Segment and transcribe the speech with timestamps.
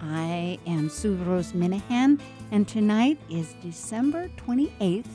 [0.00, 5.06] I am Sue Rose Minahan, and tonight is December 28th,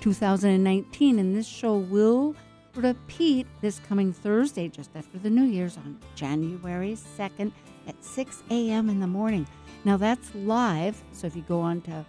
[0.00, 2.34] 2019, and this show will
[2.74, 7.52] repeat this coming Thursday, just after the New Year's, on January 2nd
[7.86, 8.88] at 6 a.m.
[8.88, 9.46] in the morning.
[9.84, 12.04] Now, that's live, so if you go on to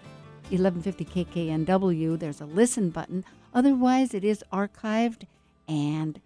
[0.49, 3.25] 1150 KKNW, there's a listen button.
[3.53, 5.23] Otherwise, it is archived,
[5.67, 6.21] and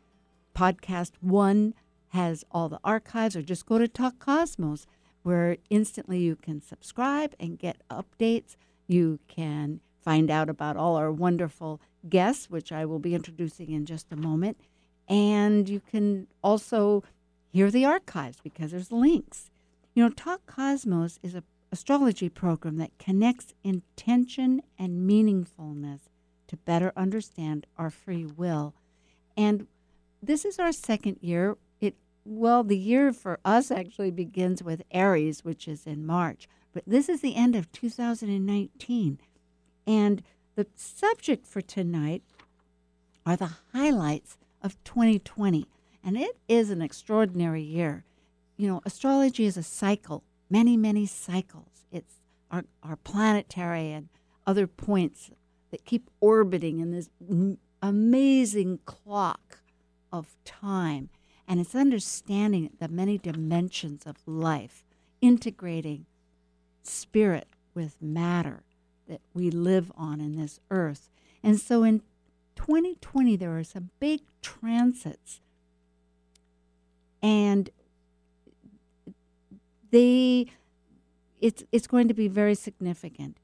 [0.55, 1.73] podcast one
[2.09, 4.85] has all the archives, or just go to Talk Cosmos,
[5.25, 8.55] where instantly you can subscribe and get updates.
[8.85, 13.87] You can find out about all our wonderful guests, which I will be introducing in
[13.87, 14.61] just a moment.
[15.09, 17.03] And you can also
[17.51, 19.49] hear the archives because there's links.
[19.95, 26.01] You know, Talk Cosmos is an astrology program that connects intention and meaningfulness
[26.49, 28.75] to better understand our free will.
[29.35, 29.65] And
[30.21, 31.57] this is our second year
[32.25, 37.07] well, the year for us actually begins with Aries, which is in March, but this
[37.07, 39.19] is the end of 2019.
[39.87, 40.23] And
[40.55, 42.23] the subject for tonight
[43.25, 45.67] are the highlights of 2020.
[46.03, 48.03] And it is an extraordinary year.
[48.57, 51.85] You know, astrology is a cycle, many, many cycles.
[51.91, 52.15] It's
[52.49, 54.09] our, our planetary and
[54.47, 55.31] other points
[55.71, 57.09] that keep orbiting in this
[57.81, 59.59] amazing clock
[60.11, 61.09] of time
[61.47, 64.83] and it's understanding the many dimensions of life,
[65.21, 66.05] integrating
[66.83, 68.63] spirit with matter
[69.07, 71.09] that we live on in this earth.
[71.43, 72.01] And so in
[72.55, 75.41] 2020, there are some big transits,
[77.21, 77.69] and
[79.91, 80.47] they
[81.39, 83.37] it's it's going to be very significant.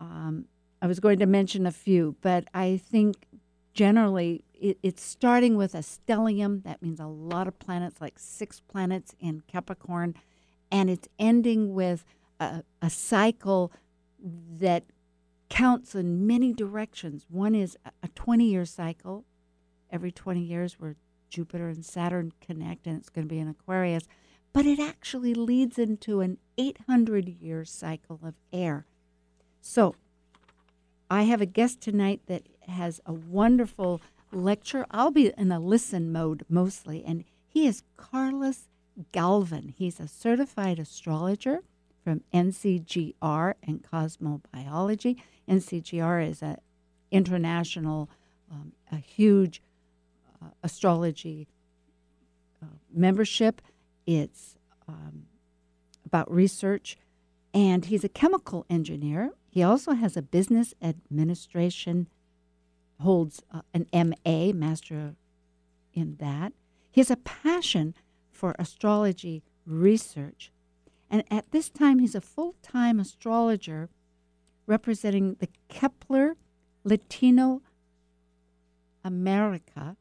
[0.00, 0.46] Um,
[0.80, 3.26] I was going to mention a few, but I think
[3.74, 6.62] generally it, it's starting with a stellium.
[6.62, 10.14] That means a lot of planets, like six planets in Capricorn.
[10.70, 12.04] And it's ending with
[12.38, 13.72] a, a cycle
[14.20, 14.84] that
[15.50, 17.26] counts in many directions.
[17.28, 19.24] One is a 20 year cycle.
[19.90, 20.96] Every 20 years, where
[21.28, 24.04] Jupiter and Saturn connect, and it's going to be in Aquarius.
[24.54, 28.86] But it actually leads into an 800 year cycle of air.
[29.60, 29.96] So,
[31.10, 34.00] I have a guest tonight that has a wonderful
[34.32, 34.86] lecture.
[34.90, 38.68] I'll be in a listen mode mostly, and he is Carlos
[39.12, 39.74] Galvan.
[39.76, 41.62] He's a certified astrologer
[42.02, 45.20] from NCGR and Cosmobiology.
[45.48, 46.56] NCGR is an
[47.10, 48.10] international,
[48.50, 49.62] um, a huge
[50.42, 51.46] uh, astrology
[52.62, 53.60] uh, membership.
[54.06, 54.56] It's
[54.88, 55.26] um,
[56.04, 56.96] about research,
[57.54, 59.32] and he's a chemical engineer.
[59.48, 62.08] He also has a business administration
[63.02, 65.14] holds uh, an MA, Master
[65.92, 66.52] in that.
[66.90, 67.94] He has a passion
[68.30, 70.52] for astrology research.
[71.10, 73.90] And at this time, he's a full time astrologer
[74.66, 76.36] representing the Kepler
[76.84, 77.62] Latino
[79.04, 79.96] America.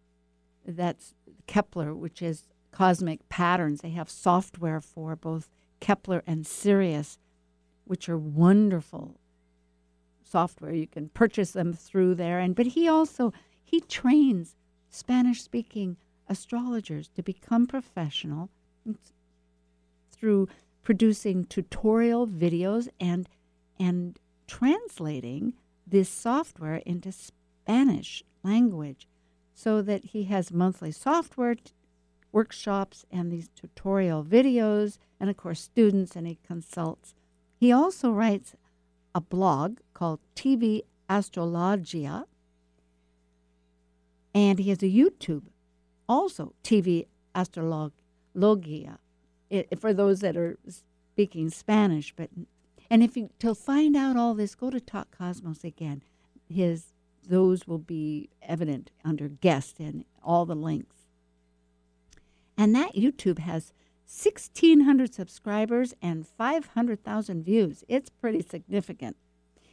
[0.65, 1.13] That's
[1.47, 3.81] Kepler, which is cosmic patterns.
[3.81, 7.17] They have software for both Kepler and Sirius,
[7.85, 9.20] which are wonderful
[10.31, 10.73] software.
[10.73, 12.39] You can purchase them through there.
[12.39, 13.33] And but he also
[13.63, 14.55] he trains
[14.89, 15.97] Spanish speaking
[16.27, 18.49] astrologers to become professional
[20.11, 20.47] through
[20.83, 23.27] producing tutorial videos and
[23.79, 25.53] and translating
[25.85, 29.07] this software into Spanish language
[29.53, 31.71] so that he has monthly software t-
[32.31, 37.13] workshops and these tutorial videos and of course students and he consults
[37.59, 38.55] he also writes
[39.13, 42.25] a blog called TV Astrologia.
[44.33, 45.43] And he has a YouTube,
[46.07, 48.97] also TV Astrologia,
[49.77, 52.13] for those that are speaking Spanish.
[52.15, 52.29] But
[52.89, 56.01] and if you to find out all this, go to Talk Cosmos again.
[56.49, 56.93] His
[57.27, 60.95] those will be evident under guest and all the links.
[62.57, 63.73] And that YouTube has
[64.11, 67.85] 1,600 subscribers and 500,000 views.
[67.87, 69.15] It's pretty significant.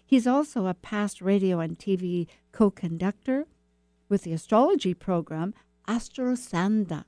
[0.06, 3.46] He's also a past radio and TV co conductor
[4.08, 5.54] with the astrology program
[5.88, 7.04] Astrosanda.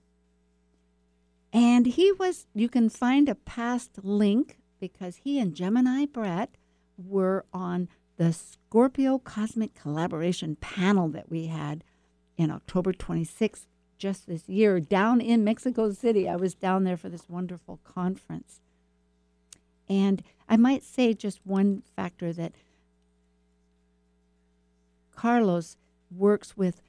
[1.53, 6.57] And he was, you can find a past link because he and Gemini Brett
[6.99, 11.85] were on the Scorpio Cosmic Collaboration panel that we had
[12.37, 13.67] in October 26th,
[14.01, 16.29] just this year, down in Mexico City.
[16.29, 18.61] I was down there for this wonderful conference.
[19.89, 22.53] And I might say just one factor that
[25.15, 25.77] Carlos
[26.11, 26.81] works with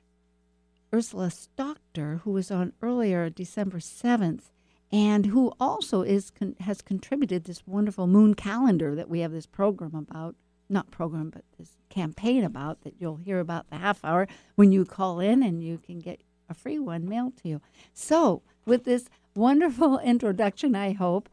[0.93, 4.51] Ursula Stockter, who was on earlier December 7th,
[4.91, 9.45] and who also is con- has contributed this wonderful moon calendar that we have this
[9.45, 10.35] program about
[10.69, 14.85] not program but this campaign about that you'll hear about the half hour when you
[14.85, 16.21] call in and you can get
[16.51, 17.61] a free one mailed to you
[17.93, 21.29] so with this wonderful introduction i hope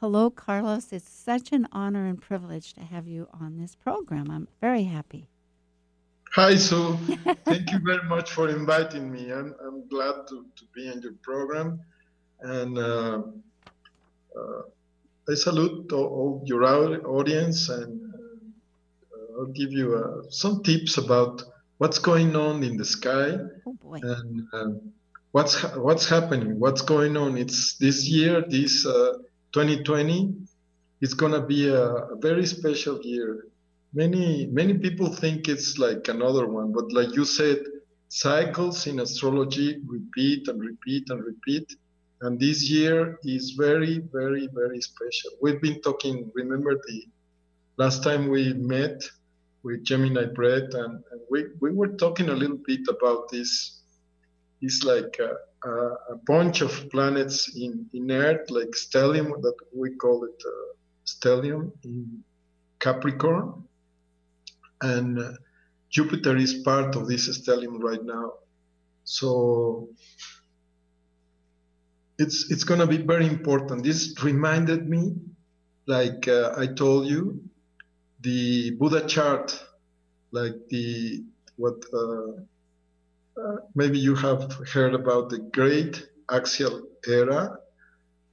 [0.00, 4.48] hello carlos it's such an honor and privilege to have you on this program i'm
[4.60, 5.28] very happy
[6.34, 6.96] Hi, Sue.
[7.44, 9.32] Thank you very much for inviting me.
[9.32, 11.78] I'm, I'm glad to, to be in your program.
[12.40, 13.22] And uh,
[14.36, 14.62] uh,
[15.30, 16.64] I salute all, your
[17.06, 21.44] audience and uh, I'll give you uh, some tips about
[21.78, 23.36] what's going on in the sky
[23.66, 24.92] oh and um,
[25.32, 27.36] what's ha- what's happening, what's going on.
[27.36, 30.46] It's this year, this 2020, uh,
[31.00, 31.84] it's going to be a,
[32.14, 33.46] a very special year.
[33.92, 37.58] Many many people think it's like another one but like you said
[38.08, 41.76] cycles in astrology repeat and repeat and repeat
[42.22, 45.30] and this year is very very very special.
[45.42, 47.06] We've been talking remember the
[47.76, 49.02] last time we met
[49.64, 53.80] with gemini brett and, and we, we were talking a little bit about this
[54.60, 55.72] it's like a, a,
[56.12, 60.72] a, bunch of planets in, in earth like stellium that we call it uh,
[61.06, 62.22] stellium in
[62.78, 63.64] capricorn
[64.82, 65.32] and uh,
[65.94, 68.32] Jupiter is part of this stellium right now.
[69.04, 69.88] So
[72.18, 73.84] it's it's going to be very important.
[73.84, 75.14] This reminded me,
[75.86, 77.40] like uh, I told you,
[78.24, 79.62] the Buddha chart,
[80.32, 81.22] like the
[81.56, 82.32] what uh,
[83.40, 87.58] uh, maybe you have heard about the Great Axial Era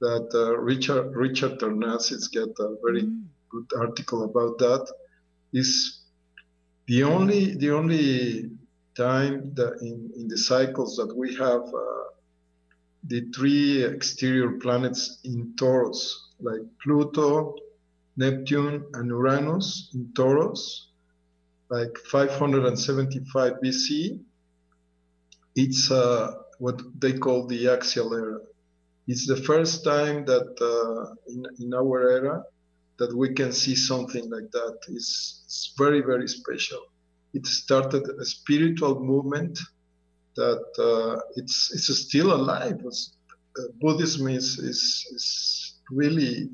[0.00, 3.22] that uh, Richard Richard Tornazis got a very mm.
[3.50, 4.90] good article about that.
[5.52, 6.00] Is
[6.88, 8.50] the only the only
[8.96, 12.04] time that in, in the cycles that we have uh,
[13.04, 17.56] the three exterior planets in Taurus, like Pluto,
[18.16, 20.88] Neptune, and Uranus in Taurus,
[21.70, 24.20] like 575 BC.
[25.54, 28.38] It's uh, what they call the axial era.
[29.08, 32.44] It's the first time that uh, in, in our era
[32.98, 36.80] that we can see something like that is, it's very, very special.
[37.34, 39.58] It started a spiritual movement
[40.36, 42.80] that uh, it's, it's still alive.
[42.84, 43.16] It's,
[43.58, 46.50] uh, Buddhism is, is, is really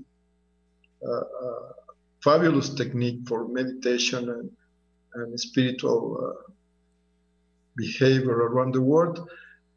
[2.22, 4.50] fabulous technique for meditation and,
[5.14, 6.52] and spiritual uh,
[7.76, 9.28] behavior around the world.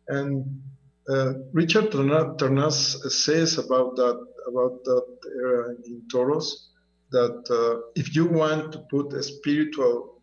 [0.08, 0.62] And
[1.10, 5.06] uh, Richard Tarnas says about that about that
[5.38, 6.70] era in Taurus
[7.12, 10.22] that uh, if you want to put a spiritual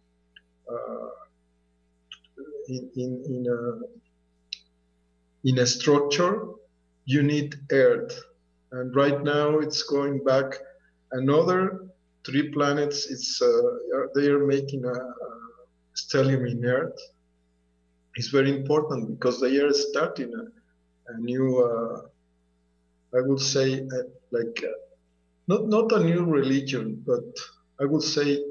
[0.71, 1.09] uh,
[2.69, 3.81] in, in, in, a,
[5.49, 6.49] in a structure,
[7.05, 8.23] you need earth.
[8.73, 10.59] And right now it's going back
[11.13, 11.87] another
[12.27, 13.07] three planets.
[13.11, 13.62] It's uh,
[14.15, 15.31] they are making a, a
[15.97, 16.99] stellium in Earth.
[18.17, 22.03] It's very important because they are starting a, a new uh,
[23.17, 24.62] I would say, uh, like
[25.49, 27.25] not not a new religion, but
[27.81, 28.45] I would say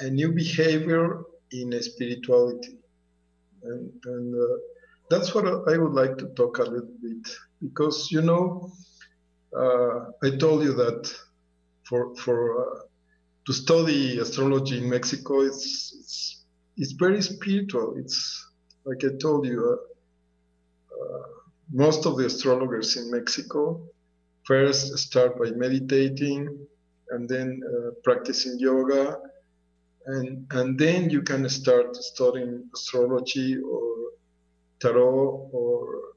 [0.00, 1.22] a new behavior
[1.52, 2.78] in spirituality,
[3.62, 4.56] and, and uh,
[5.10, 7.28] that's what I would like to talk a little bit
[7.62, 8.72] because you know
[10.22, 11.12] I told you that
[11.90, 12.80] for for uh,
[13.46, 16.44] to study astrology in Mexico, it's it's
[16.76, 17.96] it's very spiritual.
[17.98, 18.18] It's
[18.84, 19.78] like I told you
[20.92, 21.28] uh,
[21.72, 23.82] most of the astrologers in Mexico
[24.44, 26.66] first start by meditating
[27.10, 29.18] and then uh, practicing yoga
[30.06, 33.84] and and then you can start studying astrology or
[34.80, 36.14] tarot or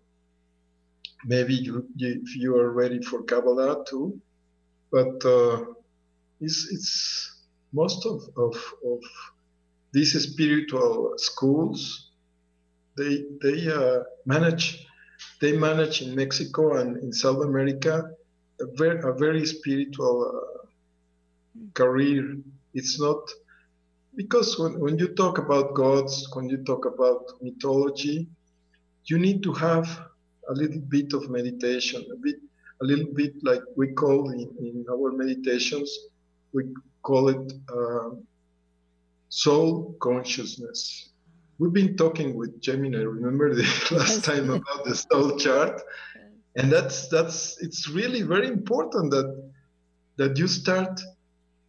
[1.26, 4.22] maybe you if you are ready for kabbalah too
[4.94, 5.66] but uh,
[6.40, 6.94] it's it's
[7.74, 8.56] most of, of,
[8.92, 9.02] of
[9.92, 12.12] these spiritual schools
[12.98, 14.86] they they uh, manage
[15.42, 18.12] they manage in Mexico and in South America
[18.62, 20.68] a very, a very spiritual uh,
[21.74, 22.38] career.
[22.74, 23.22] It's not
[24.16, 28.28] because when, when you talk about gods, when you talk about mythology,
[29.06, 29.88] you need to have
[30.50, 32.36] a little bit of meditation, a bit,
[32.84, 35.90] a little bit like we call in, in our meditations,
[36.54, 36.64] we
[37.02, 38.10] call it uh,
[39.30, 41.10] soul consciousness.
[41.60, 45.82] We've been talking with Gemini, remember the last time about the soul chart?
[46.58, 49.30] And that's that's it's really very important that
[50.18, 51.02] that you start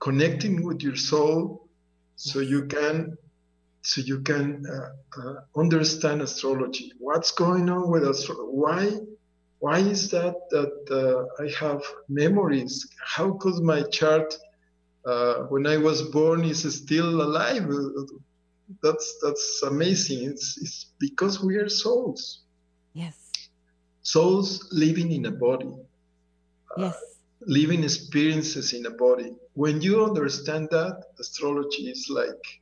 [0.00, 1.68] connecting with your soul
[2.16, 3.16] so you can
[3.82, 8.90] so you can uh, uh, understand astrology what's going on with astrology why
[9.64, 12.74] why is that that uh, i have memories
[13.14, 14.28] how could my chart
[15.10, 17.68] uh, when i was born is still alive
[18.82, 22.22] that's that's amazing it's it's because we are souls
[22.92, 23.18] yes
[24.14, 24.48] souls
[24.84, 25.72] living in a body
[26.84, 27.14] yes
[27.46, 29.32] living experiences in a body.
[29.54, 32.60] When you understand that, astrology is like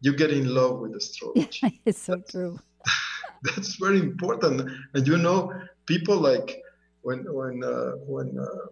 [0.00, 1.80] you get in love with astrology.
[1.84, 2.58] it's so true.
[3.42, 4.70] That's very important.
[4.94, 5.52] And you know,
[5.86, 6.62] people like
[7.02, 8.66] when when uh, when uh,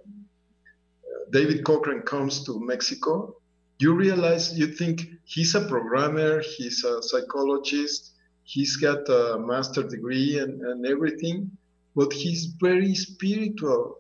[1.31, 3.37] David Cochrane comes to Mexico,
[3.79, 8.13] you realize you think he's a programmer, he's a psychologist,
[8.45, 11.51] he's got a master degree and, and everything,
[11.97, 13.97] but he's very spiritual.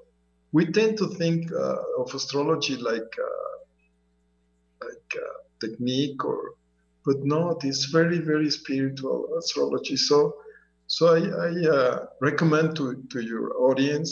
[0.53, 3.57] We tend to think uh, of astrology like uh,
[4.87, 5.23] like
[5.61, 6.55] technique or
[7.05, 9.97] but no it's very very spiritual astrology.
[9.97, 10.35] So
[10.95, 11.95] so i, I uh,
[12.29, 14.11] recommend to, to your audience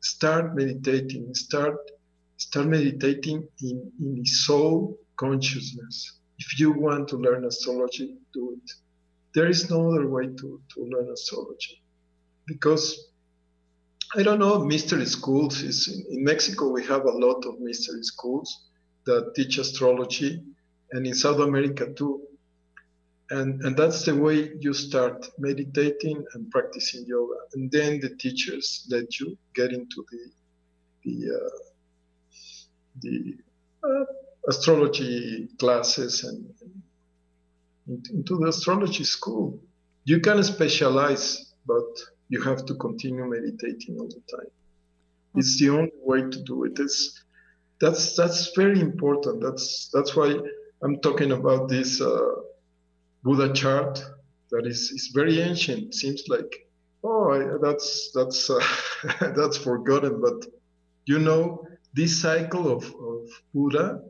[0.00, 1.76] start meditating start
[2.36, 4.74] start meditating in, in soul
[5.16, 5.96] consciousness
[6.38, 8.68] if you want to learn astrology do it
[9.34, 11.82] there is no other way to, to learn astrology
[12.46, 12.86] because
[14.16, 15.62] I don't know, mystery schools.
[15.62, 18.66] Is in, in, Mexico, we have a lot of mystery schools
[19.06, 20.40] that teach astrology,
[20.92, 22.22] and in South America too.
[23.30, 27.34] And, and that's the way you start meditating and practicing yoga.
[27.54, 30.30] And then the teachers let you get into the,
[31.04, 31.58] the, uh,
[33.00, 33.36] the
[33.82, 34.04] uh,
[34.48, 36.52] astrology classes and,
[37.86, 39.58] and into the astrology school.
[40.04, 41.86] You can specialize, but
[42.28, 44.50] you have to continue meditating all the time.
[45.36, 46.78] It's the only way to do it.
[46.78, 47.24] It's,
[47.80, 49.42] that's that's very important.
[49.42, 50.38] That's that's why
[50.82, 52.34] I'm talking about this uh,
[53.24, 54.04] Buddha chart
[54.50, 55.94] that is is very ancient.
[55.94, 56.68] Seems like
[57.02, 58.60] oh that's that's uh,
[59.36, 60.46] that's forgotten, but
[61.06, 64.00] you know this cycle of, of Buddha,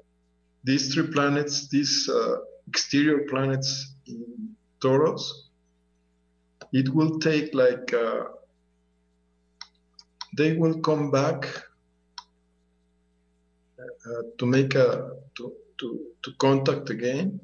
[0.65, 5.49] these three planets, these uh, exterior planets in Taurus,
[6.73, 8.25] it will take like uh,
[10.37, 11.47] they will come back
[13.79, 17.39] uh, to make a to, to, to contact again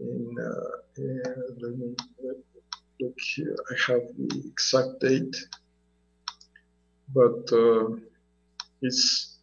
[0.00, 1.02] in, uh,
[1.60, 1.94] let me
[3.00, 5.36] look here I have the exact date
[7.14, 7.96] but uh,
[8.82, 9.38] it's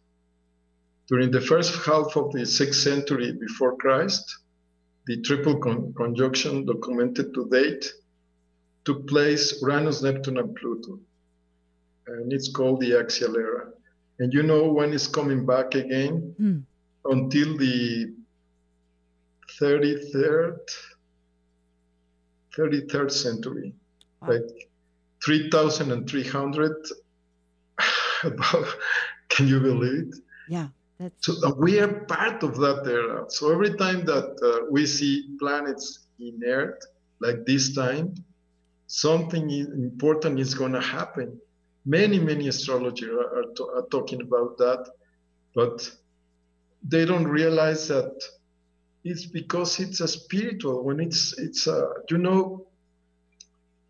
[1.06, 4.24] during the first half of the sixth century before Christ
[5.06, 7.84] the triple con conjunction documented to date
[8.88, 10.98] took place Uranus, Neptune, and Pluto.
[12.06, 13.66] And it's called the axial era.
[14.18, 16.34] And you know when it's coming back again?
[16.40, 16.62] Mm.
[17.04, 18.14] Until the
[19.60, 20.58] 33rd,
[22.56, 23.74] 33rd century.
[24.22, 24.28] Wow.
[24.32, 24.68] Like
[25.24, 26.72] 3,300
[28.24, 28.66] about,
[29.28, 30.14] can you believe it?
[30.48, 30.68] Yeah.
[30.98, 31.26] That's...
[31.26, 33.24] So uh, we are part of that era.
[33.28, 36.84] So every time that uh, we see planets in Earth,
[37.20, 38.14] like this time,
[38.88, 41.38] something important is going to happen.
[41.86, 44.90] Many, many astrologers are, are, to, are, talking about that,
[45.54, 45.90] but
[46.82, 48.20] they don't realize that
[49.08, 50.84] it's because it's a spiritual.
[50.84, 52.66] When it's it's a you know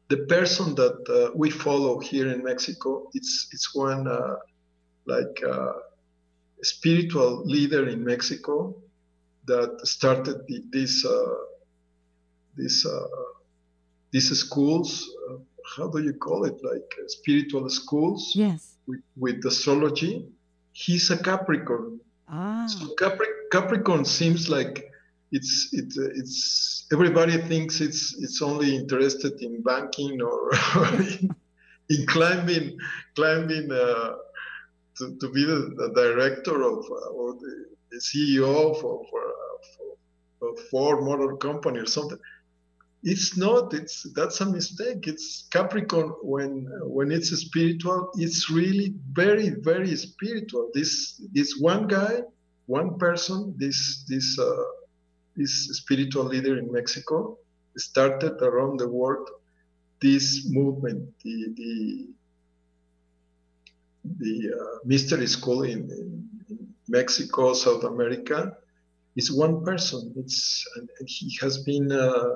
[0.09, 4.37] the person that uh, we follow here in Mexico, it's it's one uh,
[5.07, 5.73] like uh,
[6.61, 8.75] a spiritual leader in Mexico
[9.47, 11.35] that started the, this uh,
[12.57, 13.07] this uh,
[14.11, 15.37] these schools, uh,
[15.77, 18.33] how do you call it, like spiritual schools?
[18.35, 18.77] Yes.
[18.87, 20.27] With, with astrology,
[20.73, 22.01] he's a Capricorn.
[22.29, 22.67] Ah.
[22.67, 24.88] So Capri- Capricorn seems like
[25.33, 30.51] it's it, uh, it's everybody thinks it's it's only interested in banking or,
[30.95, 31.31] in,
[31.91, 32.79] in, climbing
[33.15, 34.15] climbing uh,
[34.97, 37.67] to, to be the, the director of uh, or the,
[38.01, 39.07] CEO of, of,
[40.43, 42.19] of, of Ford Motor Company or something.
[43.03, 45.07] It's not it's that's a mistake.
[45.07, 50.71] It's capricorn when when it's spiritual it's really very very spiritual.
[50.75, 52.23] This this one guy
[52.67, 54.65] one person this this uh,
[55.39, 57.37] this spiritual leader in mexico
[57.77, 59.27] started around the world
[60.07, 60.27] this
[60.59, 61.73] movement the the
[64.19, 68.57] the uh, mystery school in, in, in, Mexico, South America,
[69.17, 70.13] is one person.
[70.17, 72.35] It's and he has been uh,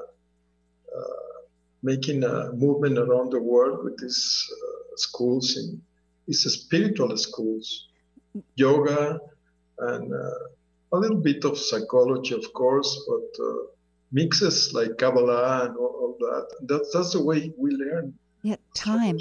[0.97, 1.33] uh,
[1.83, 5.81] making a movement around the world with his uh, schools in
[6.27, 7.89] his spiritual schools,
[8.57, 9.19] yoga,
[9.79, 10.31] and uh,
[10.93, 13.55] a little bit of psychology, of course, but uh,
[14.13, 16.47] mixes like Kabbalah and all, all that.
[16.69, 18.15] That's that's the way we learn.
[18.43, 19.19] Yeah, time.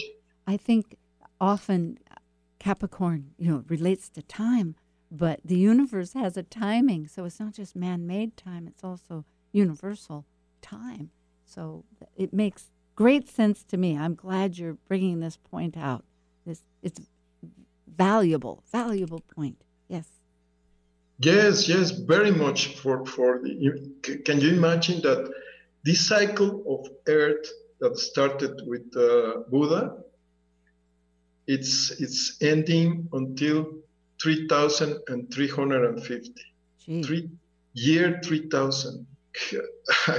[0.47, 0.97] I think
[1.39, 1.99] often
[2.59, 4.75] Capricorn, you know, relates to time,
[5.09, 7.07] but the universe has a timing.
[7.07, 10.25] So it's not just man made time, it's also universal
[10.61, 11.11] time.
[11.45, 11.85] So
[12.15, 13.97] it makes great sense to me.
[13.97, 16.05] I'm glad you're bringing this point out.
[16.45, 17.01] This It's
[17.87, 19.63] valuable, valuable point.
[19.87, 20.20] Yes.
[21.21, 24.21] Yes, yes, very much for, for the.
[24.25, 25.31] Can you imagine that
[25.83, 27.47] this cycle of Earth
[27.79, 30.01] that started with uh, Buddha
[31.47, 33.73] it's it's ending until
[34.21, 36.33] 3350
[37.03, 37.29] three
[37.73, 39.07] year 3000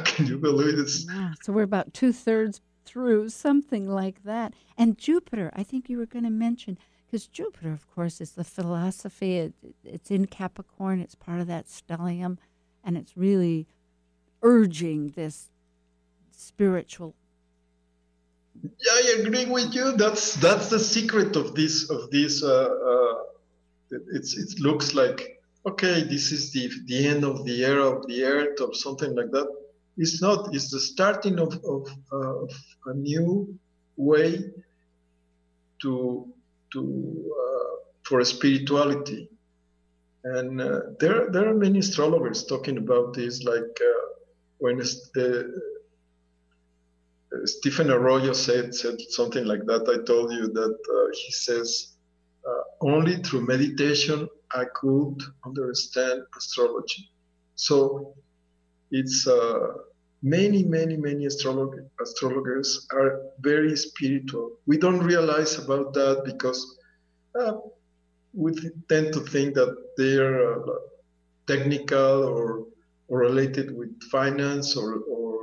[0.04, 1.32] can you believe it wow.
[1.42, 6.24] so we're about two-thirds through something like that and jupiter i think you were going
[6.24, 6.76] to mention
[7.12, 9.52] because jupiter of course is the philosophy it,
[9.84, 12.38] it's in capricorn it's part of that stellium
[12.82, 13.66] and it's really
[14.42, 15.50] urging this
[16.30, 17.14] spiritual
[18.62, 19.92] yeah, I agree with you.
[19.96, 22.42] That's that's the secret of this of this.
[22.42, 23.14] Uh, uh,
[24.12, 28.24] it's it looks like okay, this is the the end of the era of the
[28.24, 29.48] earth or something like that.
[29.96, 30.54] It's not.
[30.54, 32.52] It's the starting of of, uh, of
[32.86, 33.58] a new
[33.96, 34.52] way
[35.80, 36.31] to
[36.72, 39.28] to uh, for spirituality.
[40.24, 44.06] And uh, there there are many astrologers talking about this, like uh,
[44.58, 45.60] when the
[47.44, 49.82] Stephen Arroyo said said something like that.
[49.88, 51.96] I told you that uh, he says
[52.46, 57.10] uh, only through meditation I could understand astrology.
[57.54, 58.14] So
[58.90, 59.68] it's uh,
[60.22, 64.52] many, many, many astrolog- astrologers are very spiritual.
[64.66, 66.78] We don't realize about that because
[67.38, 67.54] uh,
[68.32, 68.54] we
[68.88, 70.78] tend to think that they're uh,
[71.46, 72.66] technical or,
[73.08, 75.38] or related with finance or, or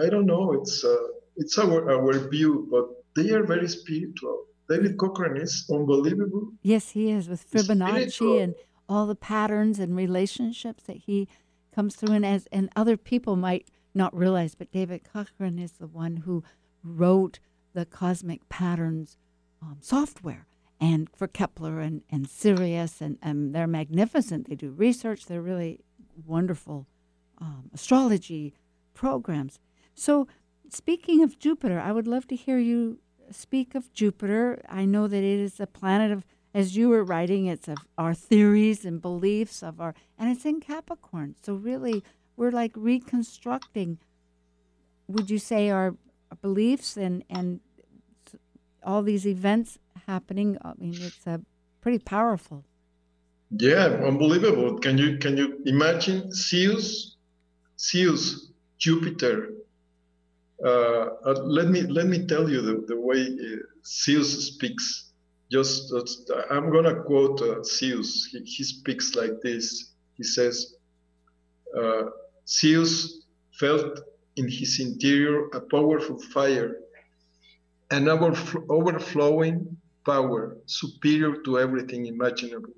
[0.00, 0.52] I don't know.
[0.52, 0.96] It's uh,
[1.36, 4.46] it's our our view, but they are very spiritual.
[4.68, 6.52] David Cochrane is unbelievable.
[6.62, 8.54] Yes, he is with Fibonacci and
[8.88, 11.28] all the patterns and relationships that he
[11.76, 15.86] comes through, and as and other people might not realize, but David Cochrane is the
[15.86, 16.42] one who
[16.82, 17.38] wrote
[17.74, 19.18] the cosmic patterns
[19.62, 20.46] um, software
[20.80, 24.48] and for Kepler and, and Sirius, and, and they're magnificent.
[24.48, 25.80] They do research, they're really
[26.26, 26.86] wonderful
[27.38, 28.54] um, astrology
[28.94, 29.58] programs.
[29.94, 30.26] So,
[30.70, 32.98] speaking of Jupiter, I would love to hear you
[33.30, 34.62] speak of Jupiter.
[34.68, 36.24] I know that it is a planet of,
[36.56, 40.58] as you were writing, it's of our theories and beliefs of our, and it's in
[40.60, 41.34] Capricorn.
[41.42, 42.02] So, really,
[42.34, 43.98] we're like reconstructing,
[45.06, 45.94] would you say, our
[46.40, 47.60] beliefs and, and
[48.82, 50.56] all these events happening?
[50.62, 51.42] I mean, it's a
[51.82, 52.64] pretty powerful.
[53.50, 54.78] Yeah, unbelievable.
[54.78, 57.16] Can you can you imagine Zeus,
[57.78, 59.50] Zeus, Jupiter,
[60.64, 65.05] uh, uh, let me let me tell you the, the way uh, Zeus speaks.
[65.50, 65.92] Just
[66.50, 67.62] I'm gonna quote uh.
[68.32, 69.92] He, he, speaks like this.
[70.14, 70.74] He says,
[71.78, 72.04] uh,
[72.48, 74.00] "Zeus felt
[74.36, 76.76] in his interior a powerful fire,
[77.90, 82.74] an overflowing power superior to everything imaginable,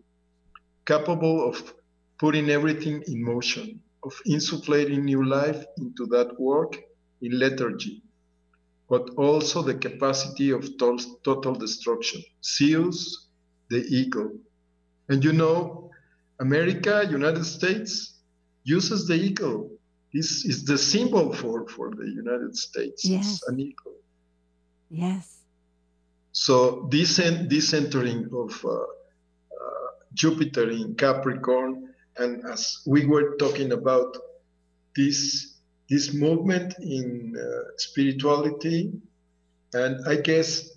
[0.84, 1.74] capable of
[2.18, 6.76] putting everything in motion, of insufflating new life into that work."
[7.20, 8.02] in lethargy,
[8.88, 12.22] but also the capacity of total destruction.
[12.42, 13.28] Zeus,
[13.68, 14.32] the eagle.
[15.08, 15.90] And you know,
[16.40, 18.18] America, United States,
[18.64, 19.70] uses the eagle.
[20.12, 23.04] This is the symbol for, for the United States.
[23.04, 23.34] Yes.
[23.34, 23.96] It's an eagle.
[24.90, 25.38] Yes.
[26.32, 28.84] So this, this entering of uh, uh,
[30.14, 34.16] Jupiter in Capricorn, and as we were talking about
[34.96, 35.57] this
[35.88, 38.92] this movement in uh, spirituality.
[39.72, 40.70] And I guess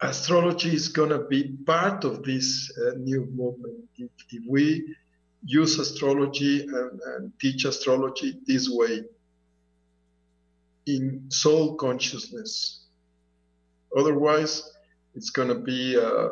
[0.00, 3.84] astrology is going to be part of this uh, new movement.
[3.96, 4.96] If, if, we
[5.44, 9.02] use astrology and, and, teach astrology this way
[10.86, 12.80] in soul consciousness,
[13.96, 14.70] otherwise,
[15.14, 16.30] it's going to be a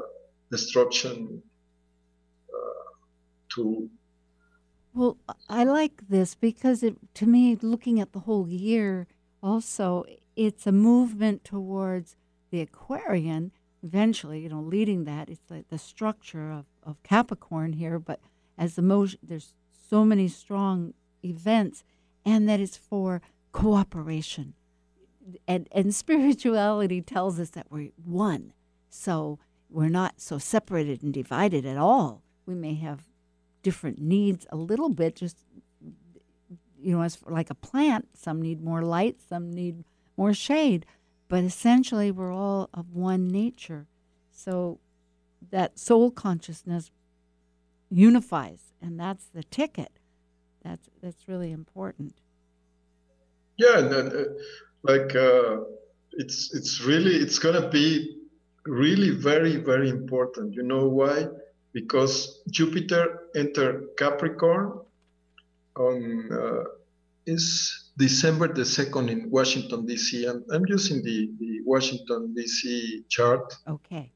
[0.51, 1.43] destruction
[2.53, 2.91] uh,
[3.55, 3.89] to
[4.95, 5.17] well,
[5.49, 9.07] I like this because it, to me, looking at the whole year,
[9.43, 10.05] also,
[10.37, 12.17] it's a movement towards
[12.51, 13.53] the Aquarian,
[13.83, 15.29] eventually, you know, leading that.
[15.29, 18.21] It's like the structure of, of Capricorn here, but
[18.59, 19.55] as the motion, there's
[19.89, 21.85] so many strong events,
[22.25, 24.55] and that it's for cooperation.
[25.49, 28.53] And, and spirituality tells us that we're one.
[28.91, 29.39] So
[29.71, 32.23] we're not so separated and divided at all.
[32.45, 33.09] We may have
[33.63, 35.39] different needs a little bit, just,
[36.81, 39.85] you know, as like a plant, some need more light, some need
[40.17, 40.87] more shade
[41.33, 43.87] but essentially we're all of one nature.
[44.31, 44.81] So
[45.51, 46.91] that soul consciousness
[47.89, 49.93] unifies, and that's the ticket.
[50.63, 52.17] That's that's really important.
[53.57, 54.25] Yeah, uh,
[54.83, 55.61] like uh,
[56.11, 58.15] it's it's really it's gonna be
[58.67, 60.53] really very very important.
[60.53, 61.29] You know why?
[61.73, 64.81] Because Jupiter entered Capricorn
[65.77, 66.65] on uh,
[67.27, 70.27] is December the 2nd in Washington, D.C.
[70.27, 73.05] And I'm using the, the Washington, D.C.
[73.09, 73.55] chart.
[73.69, 74.11] Okay.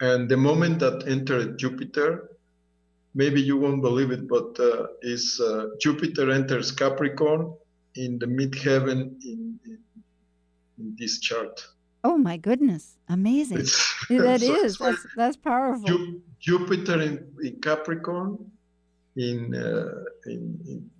[0.00, 2.30] And the moment that entered Jupiter,
[3.14, 7.54] maybe you won't believe it, but uh, is uh, Jupiter enters Capricorn
[7.94, 9.78] in the midheaven in, in,
[10.78, 11.64] in this chart.
[12.04, 12.96] Oh my goodness!
[13.08, 13.58] Amazing.
[13.58, 14.78] It's, that so is.
[14.78, 15.86] That's that's powerful.
[15.86, 18.50] Ju- Jupiter in, in Capricorn,
[19.16, 20.90] in, uh, in, in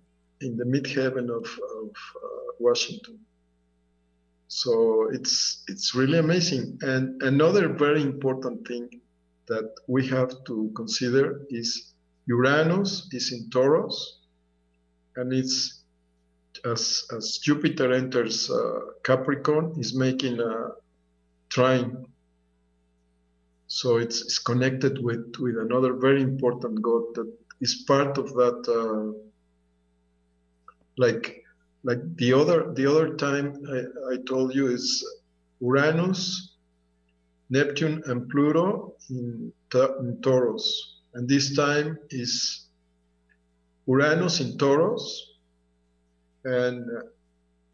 [0.41, 3.19] in the midheaven of, of uh, Washington.
[4.49, 6.79] So it's it's really amazing.
[6.83, 9.01] And another very important thing
[9.47, 11.95] that we have to consider is
[12.27, 14.19] Uranus is in Taurus,
[15.17, 15.83] and it's
[16.65, 20.71] as as Jupiter enters uh, Capricorn, is making a
[21.53, 22.07] trine.
[23.67, 28.59] So it's, it's connected with with another very important god that is part of that.
[28.69, 29.19] Uh,
[30.99, 31.43] like
[31.85, 35.05] like the other the other time I, I told you is
[35.61, 36.57] Uranus,
[37.51, 39.53] Neptune, and Pluto in,
[40.01, 40.67] in Taurus,
[41.15, 42.67] and this time is
[43.87, 45.05] Uranus in Taurus,
[46.45, 46.87] and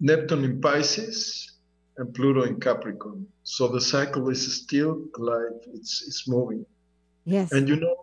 [0.01, 1.58] Neptune in Pisces,
[1.99, 3.27] and Pluto in Capricorn.
[3.43, 6.65] So the cycle is still alive; it's it's moving.
[7.25, 7.53] Yes.
[7.53, 7.97] And you know,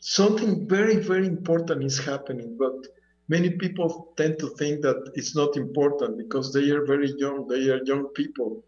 [0.00, 2.74] something very very important is happening, but
[3.28, 7.68] many people tend to think that it's not important because they are very young they
[7.70, 8.62] are young people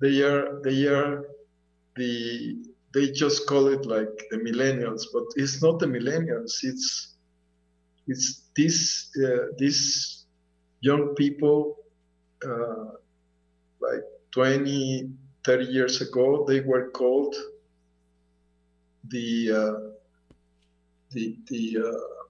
[0.00, 1.24] they are they are
[1.96, 2.56] the
[2.92, 7.16] they just call it like the millennials but it's not the millennials it's
[8.06, 10.26] it's this uh, these
[10.80, 11.76] young people
[12.46, 12.99] uh,
[13.80, 15.10] like 20
[15.44, 17.34] 30 years ago they were called
[19.08, 19.90] the uh,
[21.10, 22.20] the the uh,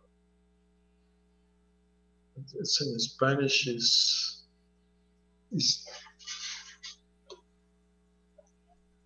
[2.54, 4.42] it's in Spanish is
[5.52, 5.86] is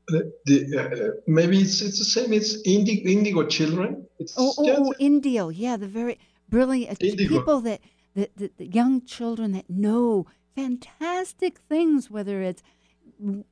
[0.09, 2.33] the, the uh, maybe it's it's the same.
[2.33, 4.07] It's indigo, indigo children.
[4.19, 5.49] It's oh, oh, oh, Indio.
[5.49, 7.39] Yeah, the very brilliant indigo.
[7.39, 7.81] people that,
[8.15, 12.11] that, that the young children that know fantastic things.
[12.11, 12.63] Whether it's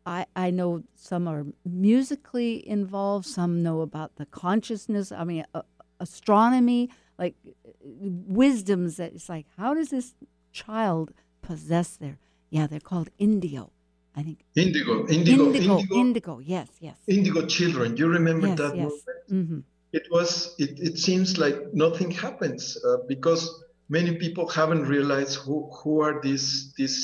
[0.07, 5.63] I, I know some are musically involved, some know about the consciousness, I mean, uh,
[6.01, 7.35] astronomy, like
[7.81, 10.15] wisdoms that it's like, how does this
[10.53, 12.19] child possess their,
[12.51, 13.71] yeah, they're called Indio.
[14.15, 16.97] I think indigo, indigo, indigo, indigo, indigo yes, yes.
[17.07, 17.97] Indigo children.
[17.97, 18.85] You remember yes, that yes.
[18.85, 19.19] movement?
[19.31, 19.59] Mm-hmm.
[19.95, 20.55] It was.
[20.59, 26.17] It, it seems like nothing happens uh, because many people haven't realized who who are
[26.23, 26.99] these these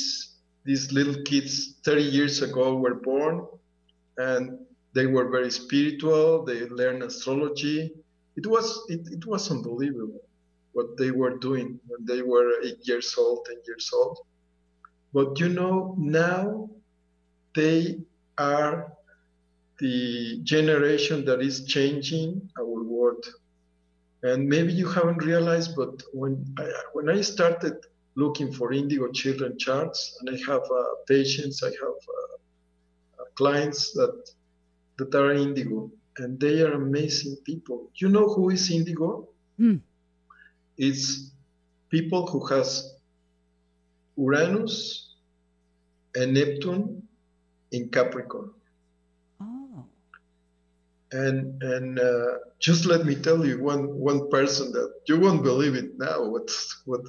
[0.65, 1.51] these little kids.
[1.85, 3.35] Thirty years ago were born,
[4.17, 4.57] and
[4.95, 6.43] they were very spiritual.
[6.49, 7.77] They learned astrology.
[8.35, 10.23] It was it, it was unbelievable
[10.73, 14.17] what they were doing when they were eight years old, ten years old.
[15.13, 16.69] But you know, now
[17.55, 17.99] they
[18.37, 18.93] are
[19.79, 23.25] the generation that is changing our world.
[24.23, 27.75] And maybe you haven't realized, but when I, when I started
[28.15, 33.93] looking for indigo children charts, and I have uh, patients, I have uh, uh, clients
[33.93, 34.31] that
[34.97, 37.89] that are indigo, and they are amazing people.
[37.95, 39.29] You know who is indigo?
[39.59, 39.79] Mm
[40.79, 41.31] it's
[41.89, 42.95] people who has
[44.17, 45.13] Uranus
[46.15, 47.03] and Neptune
[47.71, 48.51] in Capricorn.
[51.11, 55.75] And and uh, just let me tell you one one person that you won't believe
[55.75, 56.23] it now.
[56.23, 56.51] What
[56.85, 57.01] what,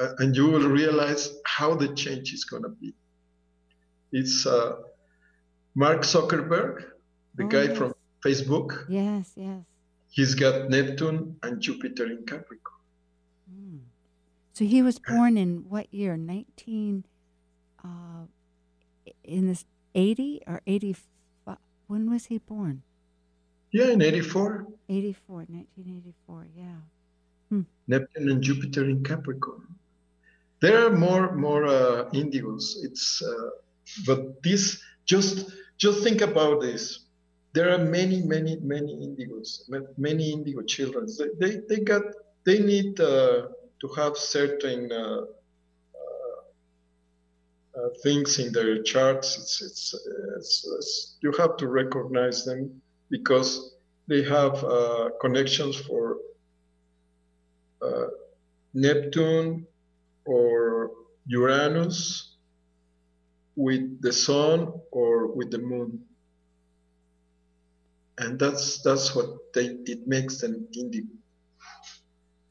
[0.00, 2.94] uh, and you will realize how the change is going to be.
[4.10, 4.76] It's uh,
[5.74, 6.84] Mark Zuckerberg,
[7.36, 7.78] the oh, guy yes.
[7.78, 8.86] from Facebook.
[8.88, 9.62] Yes, yes.
[10.10, 12.78] He's got Neptune and Jupiter in Capricorn.
[14.58, 16.16] So he was born in what year?
[16.16, 17.04] 19
[17.84, 18.26] uh,
[19.22, 22.82] in this 80 or 85 When was he born?
[23.70, 24.66] Yeah, in 84.
[24.88, 26.64] 84, 1984, yeah.
[27.50, 27.62] Hmm.
[27.86, 29.66] Neptune and Jupiter in Capricorn.
[30.60, 32.76] There are more more uh, indigos.
[32.82, 33.50] It's uh,
[34.06, 37.06] but this just just think about this.
[37.52, 41.06] There are many many many indigos, many indigo children.
[41.18, 42.02] They they, they got
[42.44, 43.48] they need uh,
[43.80, 45.20] to have certain uh,
[47.78, 49.38] uh, things in their charts.
[49.38, 49.94] It's, it's,
[50.36, 56.18] it's, it's, you have to recognize them because they have uh, connections for
[57.82, 58.06] uh,
[58.74, 59.66] Neptune
[60.26, 60.92] or
[61.26, 62.36] Uranus
[63.56, 66.06] with the sun or with the moon.
[68.18, 71.14] And that's that's what they it makes them indigo.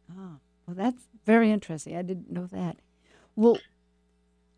[0.10, 1.96] Ah, well, that's very interesting.
[1.96, 2.82] I didn't know that.
[3.36, 3.66] Well,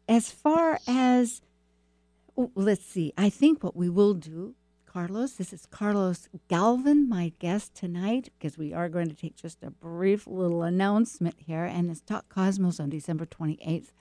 [0.07, 1.41] as far as,
[2.37, 4.55] oh, let's see, I think what we will do,
[4.91, 9.61] Carlos, this is Carlos Galvin, my guest tonight, because we are going to take just
[9.61, 13.91] a brief little announcement here, and it's Talk Cosmos on December 28th.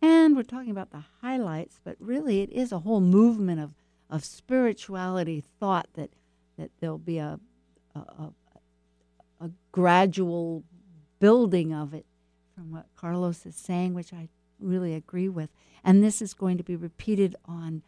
[0.00, 3.72] And we're talking about the highlights, but really it is a whole movement of,
[4.08, 6.10] of spirituality thought that,
[6.56, 7.40] that there'll be a,
[7.96, 8.32] a, a,
[9.40, 10.62] a gradual
[11.18, 12.06] building of it
[12.54, 14.28] from what Carlos is saying, which I
[14.60, 15.50] really agree with.
[15.82, 17.82] And this is going to be repeated on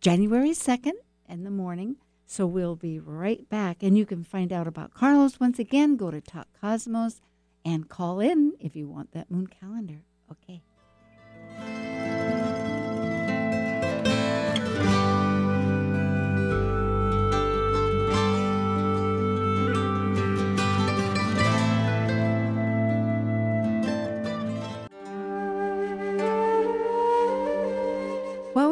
[0.00, 0.92] January 2nd
[1.28, 1.96] in the morning.
[2.26, 3.82] So we'll be right back.
[3.82, 5.96] And you can find out about Carlos once again.
[5.96, 7.20] Go to Talk Cosmos
[7.64, 10.02] and call in if you want that moon calendar.
[10.30, 10.62] Okay.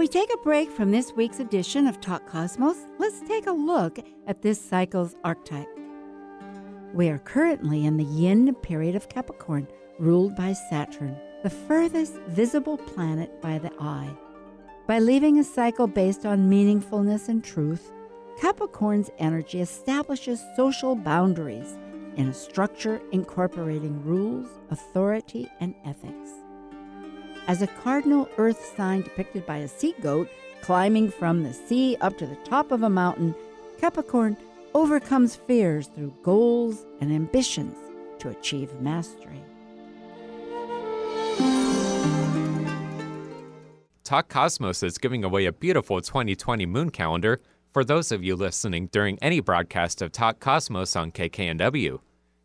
[0.06, 3.98] We take a break from this week's edition of Talk Cosmos, let's take a look
[4.28, 5.66] at this cycle's archetype.
[6.94, 9.66] We are currently in the yin period of Capricorn,
[9.98, 14.16] ruled by Saturn, the furthest visible planet by the eye.
[14.86, 17.90] By leaving a cycle based on meaningfulness and truth,
[18.40, 21.76] Capricorn's energy establishes social boundaries
[22.14, 26.45] in a structure incorporating rules, authority, and ethics
[27.46, 30.28] as a cardinal earth sign depicted by a sea goat
[30.62, 33.34] climbing from the sea up to the top of a mountain,
[33.80, 34.36] Capricorn
[34.74, 37.76] overcomes fears through goals and ambitions
[38.18, 39.42] to achieve mastery.
[44.02, 47.40] Talk Cosmos is giving away a beautiful 2020 moon calendar
[47.72, 52.00] for those of you listening during any broadcast of Talk Cosmos on KKNW.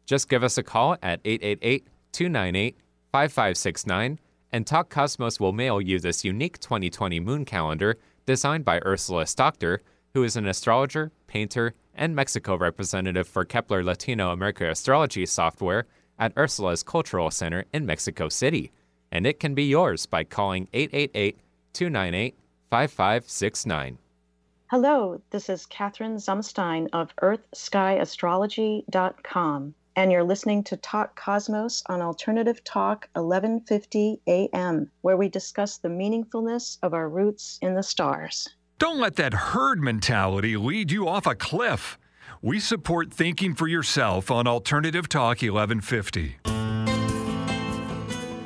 [0.05, 2.77] Just give us a call at 888 298
[3.11, 4.19] 5569
[4.51, 9.81] and Talk Cosmos will mail you this unique 2020 moon calendar designed by Ursula Stockter,
[10.13, 15.87] who is an astrologer, painter, and Mexico representative for Kepler Latino America Astrology software
[16.19, 18.71] at Ursula's Cultural Center in Mexico City.
[19.11, 21.39] And it can be yours by calling 888
[21.73, 22.35] 298
[22.69, 23.97] 5569.
[24.67, 32.63] Hello, this is Catherine Zumstein of EarthSkyAstrology.com and you're listening to Talk Cosmos on Alternative
[32.63, 38.47] Talk 1150 AM, where we discuss the meaningfulness of our roots in the stars.
[38.79, 41.97] Don't let that herd mentality lead you off a cliff.
[42.41, 46.37] We support thinking for yourself on Alternative Talk 1150.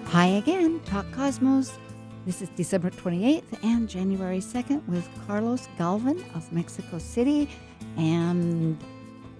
[0.07, 1.77] Hi again, Talk Cosmos.
[2.25, 7.49] This is December 28th and January 2nd with Carlos Galvin of Mexico City
[7.97, 8.77] and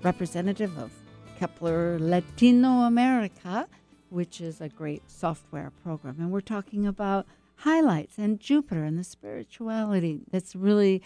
[0.04, 0.91] representative of
[1.38, 3.67] Kepler Latino America,
[4.10, 6.15] which is a great software program.
[6.19, 7.26] And we're talking about
[7.58, 10.21] highlights and Jupiter and the spirituality.
[10.32, 11.02] That's really,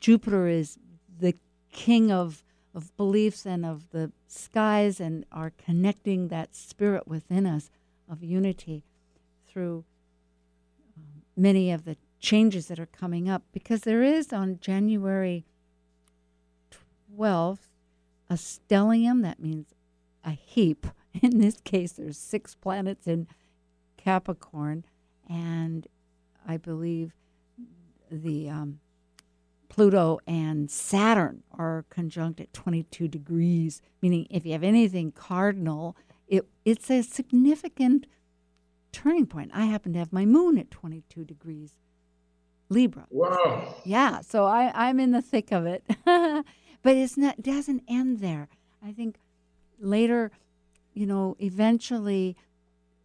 [0.00, 0.78] Jupiter is
[1.18, 1.34] the
[1.72, 2.42] king of,
[2.74, 7.70] of beliefs and of the skies and are connecting that spirit within us
[8.10, 8.84] of unity
[9.46, 9.84] through
[10.96, 15.44] um, many of the changes that are coming up because there is on January
[17.16, 17.69] 12th
[18.30, 19.74] a stellium, that means
[20.24, 20.86] a heap.
[21.22, 23.26] In this case, there's six planets in
[23.96, 24.84] Capricorn,
[25.28, 25.86] and
[26.46, 27.12] I believe
[28.10, 28.78] the um,
[29.68, 35.96] Pluto and Saturn are conjunct at 22 degrees, meaning if you have anything cardinal,
[36.28, 38.06] it, it's a significant
[38.92, 39.50] turning point.
[39.52, 41.76] I happen to have my moon at 22 degrees
[42.68, 43.06] Libra.
[43.10, 43.74] Wow.
[43.84, 45.82] Yeah, so I, I'm in the thick of it.
[46.82, 48.48] But it's not doesn't end there.
[48.82, 49.16] I think
[49.78, 50.30] later,
[50.94, 52.36] you know, eventually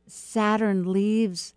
[0.08, 1.54] Saturn leaves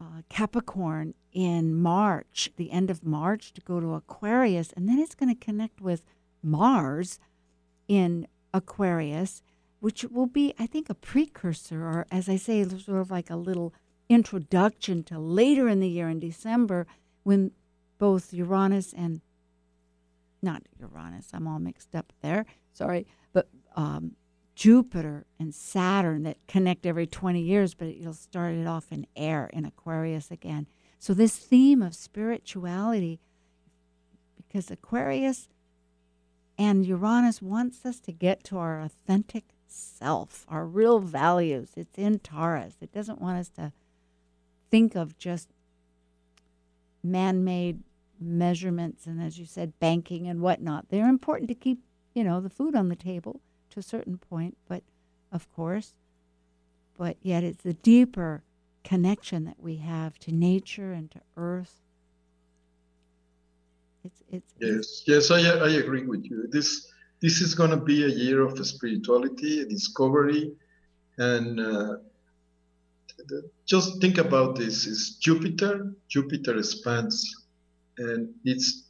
[0.00, 5.14] uh, Capricorn in March, the end of March, to go to Aquarius, and then it's
[5.14, 6.04] going to connect with
[6.42, 7.18] Mars
[7.86, 9.42] in Aquarius,
[9.80, 13.36] which will be, I think, a precursor, or as I say, sort of like a
[13.36, 13.72] little
[14.08, 16.86] introduction to later in the year in December
[17.22, 17.52] when
[17.98, 19.20] both Uranus and
[20.42, 24.12] not Uranus, I'm all mixed up there, sorry, but um,
[24.54, 29.48] Jupiter and Saturn that connect every 20 years, but you'll start it off in air
[29.52, 30.66] in Aquarius again.
[30.98, 33.20] So, this theme of spirituality,
[34.36, 35.48] because Aquarius
[36.58, 41.70] and Uranus wants us to get to our authentic self, our real values.
[41.76, 42.74] It's in Taurus.
[42.82, 43.72] It doesn't want us to
[44.70, 45.48] think of just
[47.02, 47.82] man made
[48.20, 50.88] measurements and, as you said, banking and whatnot.
[50.88, 51.82] They're important to keep,
[52.14, 54.82] you know, the food on the table to a certain point, but
[55.32, 55.94] of course,
[56.98, 58.42] but yet it's the deeper
[58.84, 61.80] connection that we have to nature and to earth.
[64.04, 66.46] It's, it's, yes, yes, I, I agree with you.
[66.48, 70.52] This this is going to be a year of spirituality, discovery,
[71.18, 71.96] and uh,
[73.66, 75.92] just think about this: is Jupiter?
[76.08, 77.39] Jupiter expands,
[78.00, 78.84] and it's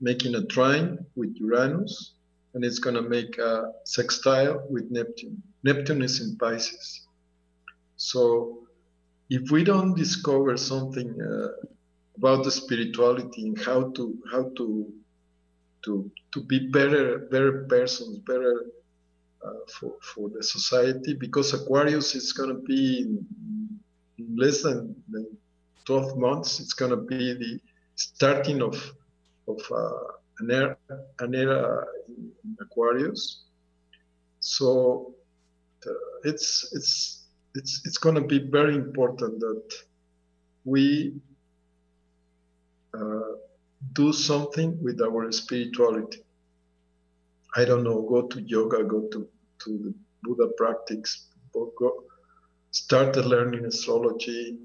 [0.00, 2.12] making a trine with Uranus,
[2.54, 5.42] and it's going to make a sextile with Neptune.
[5.64, 7.06] Neptune is in Pisces.
[7.96, 8.58] So
[9.30, 11.48] if we don't discover something uh,
[12.18, 14.92] about the spirituality and how to how to
[15.84, 18.66] to to be better better persons, better
[19.44, 23.26] uh, for for the society, because Aquarius is going to be in,
[24.36, 25.26] less than, than
[25.84, 26.60] 12 months.
[26.60, 27.60] It's going to be the
[27.96, 28.74] starting of
[29.48, 30.76] of uh, an era,
[31.20, 33.44] an era in Aquarius.
[34.40, 35.14] So
[35.86, 35.90] uh,
[36.24, 39.74] it's it's it's it's going to be very important that
[40.64, 41.14] we
[42.94, 43.32] uh,
[43.94, 46.22] do something with our spirituality.
[47.56, 49.28] I don't know, go to yoga, go to,
[49.64, 52.04] to the Buddha practice, go,
[52.70, 54.56] start learning astrology,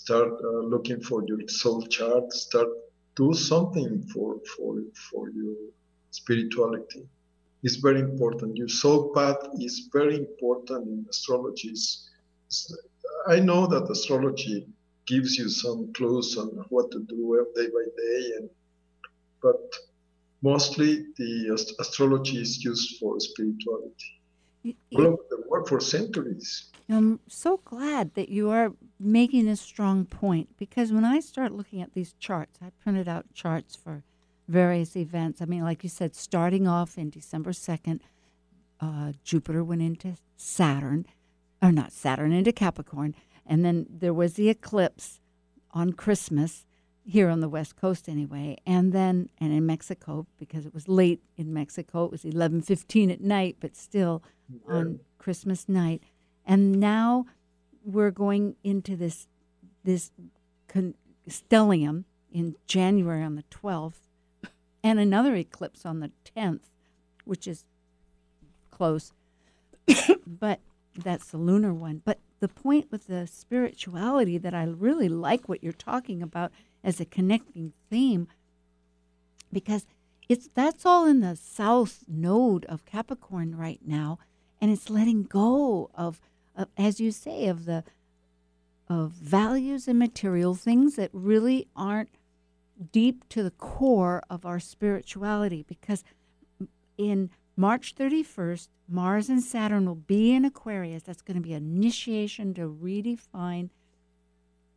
[0.00, 2.68] start uh, looking for your soul chart, start
[3.14, 4.72] do something for for
[5.06, 5.56] for your
[6.10, 7.02] spirituality.
[7.62, 8.56] It's very important.
[8.56, 11.74] Your soul path is very important in astrology.
[13.34, 14.66] I know that astrology
[15.06, 17.18] gives you some clues on what to do
[17.54, 18.50] day by day, and
[19.46, 19.62] but
[20.42, 21.30] mostly the
[21.84, 24.10] astrology is used for spirituality.
[24.96, 26.73] All over the world for centuries.
[26.88, 31.80] I'm so glad that you are making a strong point because when I start looking
[31.80, 34.02] at these charts, I printed out charts for
[34.48, 35.40] various events.
[35.40, 38.00] I mean, like you said, starting off in December 2nd,
[38.80, 41.06] uh, Jupiter went into Saturn,
[41.62, 43.14] or not Saturn, into Capricorn.
[43.46, 45.20] And then there was the eclipse
[45.72, 46.66] on Christmas
[47.06, 48.58] here on the West Coast anyway.
[48.66, 53.20] And then, and in Mexico, because it was late in Mexico, it was 11.15 at
[53.20, 54.22] night, but still
[54.68, 56.02] on Christmas night.
[56.46, 57.26] And now
[57.84, 59.28] we're going into this,
[59.82, 60.10] this
[60.68, 60.94] con-
[61.28, 64.08] stellium in January on the 12th
[64.82, 66.68] and another eclipse on the 10th,
[67.24, 67.64] which is
[68.70, 69.12] close.
[70.26, 70.60] but
[70.94, 72.02] that's the lunar one.
[72.04, 76.52] But the point with the spirituality that I really like what you're talking about
[76.82, 78.28] as a connecting theme
[79.52, 79.86] because
[80.28, 84.18] it's that's all in the south node of Capricorn right now
[84.60, 86.20] and it's letting go of,
[86.56, 87.84] of as you say of the
[88.88, 92.10] of values and material things that really aren't
[92.92, 96.04] deep to the core of our spirituality because
[96.98, 101.04] in March 31st, Mars and Saturn will be in Aquarius.
[101.04, 103.70] That's going to be initiation to redefine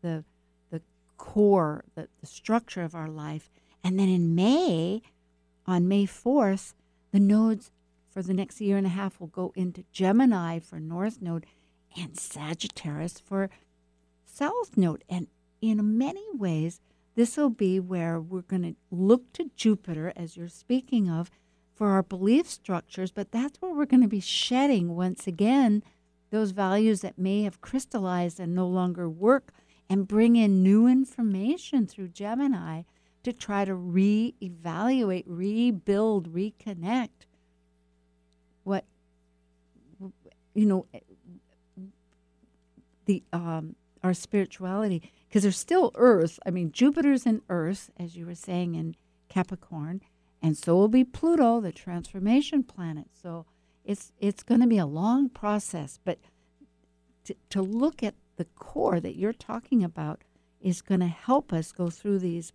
[0.02, 0.24] the
[0.70, 0.82] the
[1.18, 3.50] core, the, the structure of our life.
[3.84, 5.02] And then in May,
[5.66, 6.74] on May 4th,
[7.12, 7.72] the nodes
[8.10, 11.46] for the next year and a half will go into Gemini for North Node
[11.96, 13.50] and Sagittarius for
[14.26, 15.04] South Node.
[15.10, 15.28] And
[15.62, 16.80] in many ways,
[17.16, 21.32] this will be where we're going to look to Jupiter, as you're speaking of,
[21.74, 25.84] for our belief structures, but that's where we're going to be shedding once again
[26.30, 29.54] those values that may have crystallized and no longer work
[29.90, 32.82] and bring in new information through Gemini
[33.24, 37.10] to try to re-evaluate, rebuild, reconnect
[38.64, 38.86] what
[40.54, 40.86] you know
[43.08, 46.40] the um, our spirituality because there's still Earth.
[46.46, 48.96] I mean, Jupiter's in Earth, as you were saying in
[49.28, 50.02] Capricorn,
[50.42, 53.08] and so will be Pluto, the transformation planet.
[53.22, 53.46] So
[53.84, 56.20] it's it's going to be a long process, but
[57.26, 60.24] to, to look at the core that you're talking about
[60.62, 62.54] is going to help us go through these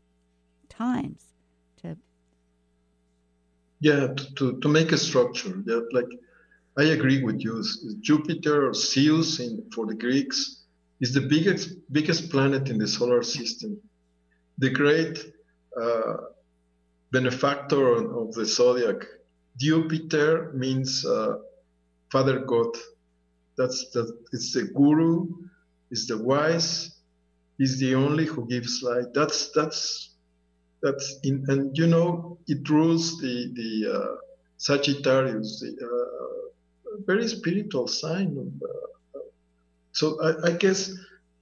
[0.68, 1.34] times.
[1.82, 1.96] To
[3.80, 5.60] yeah, to, to, to make a structure.
[5.66, 6.08] Yeah, like
[6.78, 7.62] I agree with you.
[8.00, 10.62] Jupiter or Zeus in, for the Greeks
[11.00, 13.78] is the biggest biggest planet in the solar system.
[14.58, 15.18] The great
[15.80, 16.16] uh,
[17.10, 17.84] benefactor
[18.20, 19.06] of the zodiac.
[19.58, 21.38] Jupiter means uh,
[22.10, 22.74] Father God.
[23.58, 25.28] That's the it's the guru,
[25.90, 26.96] is the wise,
[27.58, 29.12] is the only who gives light.
[29.12, 30.14] That's that's
[30.82, 34.16] that's in, and you know it rules the the uh,
[34.56, 36.48] Sagittarius, the uh,
[37.06, 38.36] very spiritual sign.
[38.38, 39.20] Of, uh,
[39.92, 40.92] so I, I, guess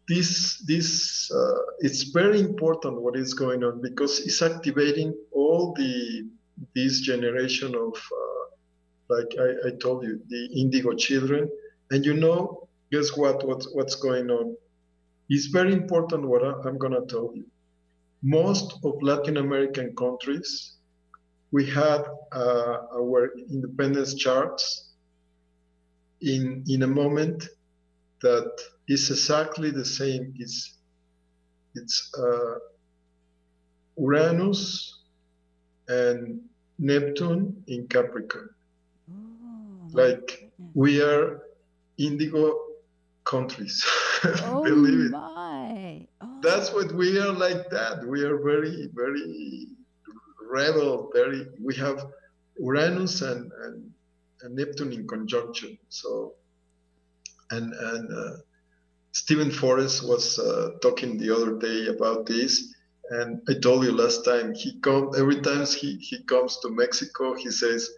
[0.08, 6.26] this this uh, it's very important what is going on because it's activating all the
[6.74, 8.44] this generation of uh,
[9.08, 11.48] like I, I told you the indigo children
[11.90, 14.56] and you know guess what what's what's going on
[15.28, 17.44] it's very important what i'm going to tell you
[18.22, 20.74] most of latin american countries
[21.52, 24.89] we had uh, our independence charts
[26.22, 27.48] in in a moment
[28.22, 28.52] that
[28.88, 30.78] is exactly the same it's
[31.74, 32.56] it's uh,
[33.96, 34.98] uranus
[35.88, 36.40] and
[36.78, 38.50] neptune in capricorn
[39.10, 41.42] oh, like we are
[41.98, 42.70] indigo
[43.24, 43.84] countries.
[44.22, 45.12] Oh Believe it.
[45.12, 46.06] My.
[46.20, 46.40] Oh.
[46.42, 48.06] That's what we are like that.
[48.06, 49.68] We are very, very
[50.50, 52.04] rebel, very we have
[52.58, 53.89] Uranus and, and, and
[54.48, 55.78] Neptune in conjunction.
[55.88, 56.34] So
[57.50, 58.36] and and uh,
[59.12, 62.74] Steven Forrest was uh, talking the other day about this.
[63.10, 67.34] And I told you last time he come every time he, he comes to Mexico,
[67.34, 67.90] he says,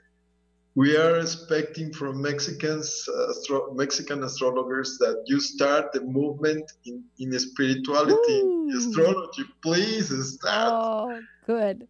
[0.74, 7.04] we are expecting from Mexicans, uh, astro- Mexican astrologers that you start the movement in,
[7.18, 8.70] in spirituality, Ooh.
[8.74, 9.44] astrology.
[9.62, 10.72] Please start.
[10.72, 11.86] Oh, good.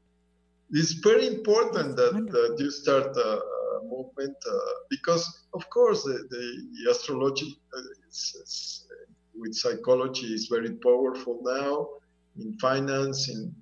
[0.70, 3.51] It's very important that, that you start a, a
[3.84, 4.58] movement uh,
[4.90, 8.86] because, of course, the, the, astrology uh, it's, it's,
[9.38, 11.88] with psychology is very powerful now
[12.38, 13.54] in finance, in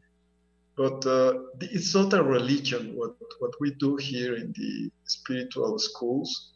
[0.77, 2.97] but uh, it's not a religion.
[2.97, 6.53] What what we do here in the spiritual schools,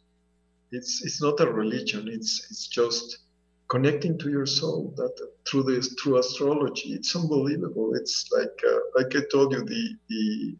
[0.71, 2.07] it's it's not a religion.
[2.07, 3.19] It's it's just
[3.67, 5.15] connecting to your soul that
[5.47, 6.93] through this through astrology.
[6.93, 7.93] It's unbelievable.
[7.95, 10.55] It's like uh, like I told you, the the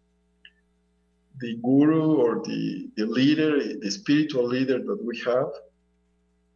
[1.39, 3.51] the guru or the the leader,
[3.83, 5.51] the spiritual leader that we have,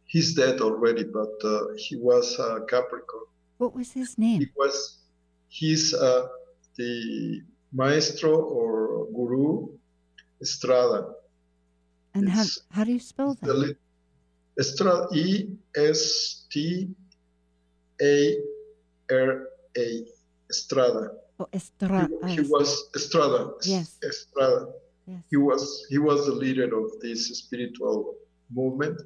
[0.06, 3.24] he's dead already, but uh, he was a Capricorn.
[3.58, 4.40] What was his name?
[4.40, 4.98] He was
[5.48, 5.94] he's.
[5.94, 6.26] Uh,
[6.80, 9.68] the maestro or guru
[10.40, 11.12] Estrada.
[12.14, 13.76] And how, how do you spell that?
[14.58, 16.88] Estrada, E S T
[18.02, 18.36] A
[19.12, 20.04] R A,
[20.48, 21.12] Estrada.
[21.40, 22.08] Oh, Estrada.
[22.26, 23.52] He, he was Estrada.
[23.64, 23.96] Yes.
[24.04, 24.66] Estrada.
[25.06, 25.22] Yes.
[25.30, 28.14] He was he was the leader of this spiritual
[28.54, 29.00] movement,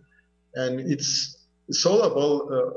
[0.57, 2.71] and it's it's all about uh,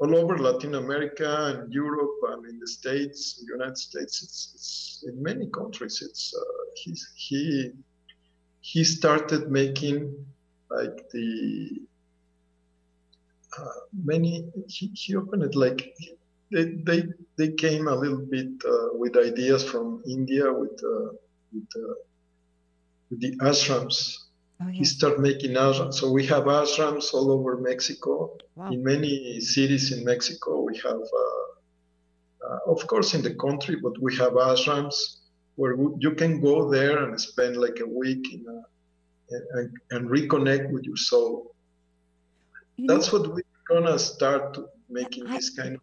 [0.00, 4.22] all over Latin America and Europe and in the States, United States.
[4.22, 6.02] It's, it's in many countries.
[6.02, 7.72] It's uh, he he
[8.60, 9.98] he started making
[10.70, 11.82] like the
[13.58, 14.46] uh, many.
[14.66, 15.94] He, he opened it like
[16.54, 17.00] they they
[17.38, 21.10] they came a little bit uh, with ideas from India with uh,
[21.52, 21.94] with, uh,
[23.10, 24.24] with the ashrams
[24.60, 24.72] Oh, yeah.
[24.72, 25.94] He started making ashrams.
[25.94, 28.36] So we have ashrams all over Mexico.
[28.54, 28.70] Wow.
[28.70, 34.00] In many cities in Mexico, we have, uh, uh, of course, in the country, but
[34.00, 34.94] we have ashrams
[35.56, 38.62] where you can go there and spend like a week a,
[39.58, 41.54] and, and, reconnect with your soul.
[42.76, 45.80] You That's know, what we're gonna start making I, this kind of.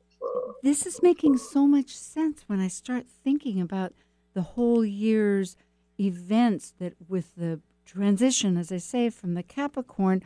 [0.64, 3.94] This is making so much sense when I start thinking about
[4.34, 5.56] the whole year's
[6.00, 10.22] events that with the transition, as I say, from the Capricorn,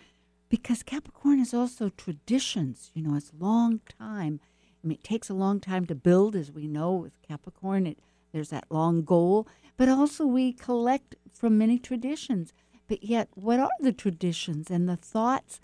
[0.50, 2.92] because Capricorn is also traditions.
[2.94, 4.42] You know, it's long time.
[4.84, 7.88] I mean, it takes a long time to build, as we know with Capricorn.
[7.88, 8.00] It
[8.34, 12.52] there's that long goal, but also we collect from many traditions.
[12.90, 15.62] But yet, what are the traditions and the thoughts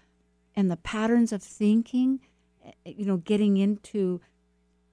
[0.55, 2.22] and the patterns of thinking?
[2.65, 4.22] Eh, you know, getting into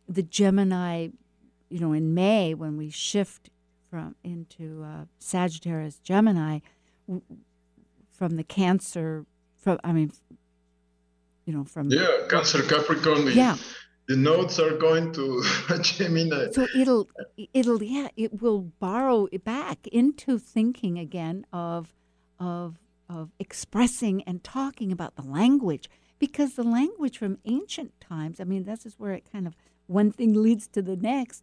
[0.09, 1.09] the Gemini,
[1.69, 3.51] you know, in May when we shift
[3.91, 6.61] from into uh, Sagittarius Gemini
[8.11, 10.13] from the Cancer, from I mean,
[11.45, 13.27] you know, from yeah, Cancer Capricorn.
[13.27, 13.57] The, yeah.
[14.09, 15.45] The nodes are going to
[15.83, 16.51] Gemini.
[16.53, 17.09] So it'll,
[17.53, 21.95] it'll, yeah, it will borrow it back into thinking again of,
[22.41, 22.79] of,
[23.11, 28.65] of expressing and talking about the language because the language from ancient times, I mean,
[28.65, 29.55] this is where it kind of
[29.89, 31.43] one thing leads to the next,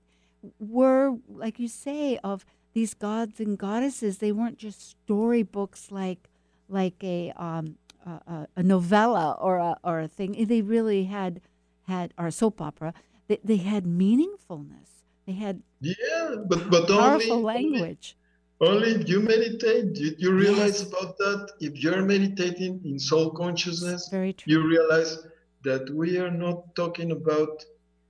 [0.59, 4.19] were, like you say, of these gods and goddesses.
[4.19, 6.29] They weren't just storybooks like
[6.69, 7.75] like a um,
[8.05, 10.45] a, a, novella or a or a thing.
[10.47, 11.41] They really had
[11.87, 12.93] had or a soap opera.
[13.27, 14.89] They, they had meaningfulness.
[15.25, 18.15] They had yeah, but but powerful only, language.
[18.61, 20.87] Only if you meditate, you, you realize Yes.
[20.89, 21.51] about that.
[21.59, 24.53] If you're meditating in soul consciousness, Very true.
[24.53, 25.17] you realize
[25.63, 27.65] that we are not talking about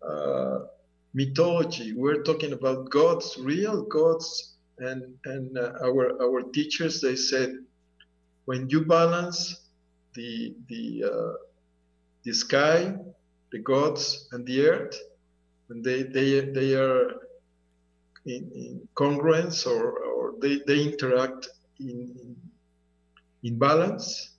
[0.08, 0.60] uh,
[1.14, 1.94] mythology.
[1.94, 7.56] We're talking about gods, real gods, and and uh, our our teachers they said,
[8.46, 9.70] when you balance
[10.14, 11.34] the the uh,
[12.24, 12.96] the sky,
[13.52, 14.98] the gods, and the earth,
[15.68, 17.12] when they they they are
[18.26, 21.50] in, in congruence or, or they, they interact
[21.80, 21.90] in,
[22.22, 22.36] in
[23.44, 24.32] in balance,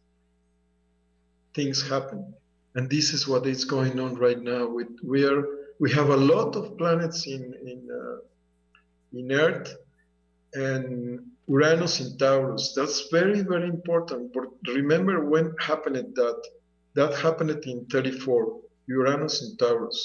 [1.55, 2.35] things happen.
[2.77, 4.67] And this is what is going on right now.
[4.69, 5.43] With we are
[5.81, 8.19] we have a lot of planets in in uh,
[9.19, 9.75] in Earth
[10.55, 12.75] and Uranus in Taurus.
[12.77, 14.33] That's very very important.
[14.35, 14.49] But
[14.81, 16.43] remember when happened that?
[16.95, 18.57] That happened in 34.
[18.89, 19.99] Uranus in Taurus.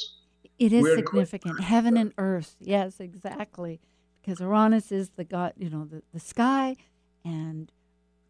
[0.59, 1.61] It is We're going- significant.
[1.61, 2.55] Heaven and earth.
[2.59, 3.80] Yes, exactly.
[4.22, 6.76] Because Uranus is the god, you know, the, the sky,
[7.24, 7.72] and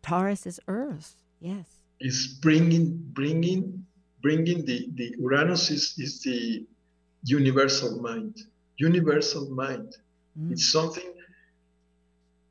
[0.04, 1.16] Taurus is earth.
[1.39, 1.68] Yes.
[2.00, 3.86] is bringing bringing
[4.22, 6.66] bringing the the Uranus is is the
[7.24, 8.36] universal mind.
[8.78, 9.96] Universal mind.
[10.40, 10.54] Mm.
[10.54, 11.14] it's something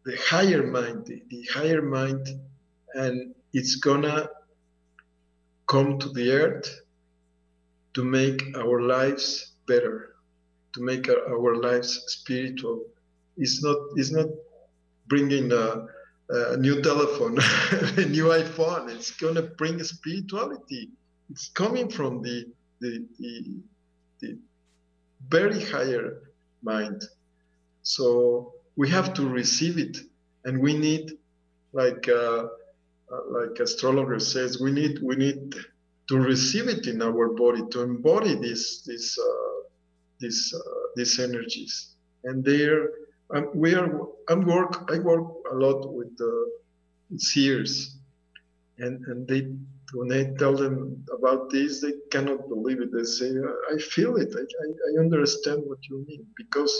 [0.04, 2.28] the higher mind the, the higher mind
[2.94, 4.28] and it's gonna
[5.66, 6.82] come to the earth
[7.94, 10.10] to make our lives better
[10.72, 12.84] to make our, our lives spiritual.
[13.36, 14.26] It's not it's not
[15.08, 15.86] bringing a,
[16.28, 17.38] a new telephone
[17.96, 18.90] a new iphone.
[18.90, 20.90] It's gonna bring spirituality
[21.30, 22.46] it's coming from the
[22.80, 23.60] the, the,
[24.20, 24.38] the
[25.28, 26.22] very higher
[26.62, 27.02] mind.
[27.82, 29.98] So we have to receive it.
[30.44, 31.12] And we need
[31.72, 32.46] like uh,
[33.12, 35.54] uh, like astrologer says we need we need
[36.08, 39.60] to receive it in our body to embody this this uh,
[40.20, 40.58] this uh,
[40.96, 41.94] these energies.
[42.24, 42.90] And there
[43.34, 43.90] um, we are
[44.28, 46.50] i'm work i work a lot with the
[47.18, 47.96] seers.
[48.78, 49.42] And and they
[49.94, 52.90] when I tell them about this, they cannot believe it.
[52.92, 53.30] They say,
[53.72, 54.30] "I feel it.
[54.36, 56.74] I, I, I understand what you mean because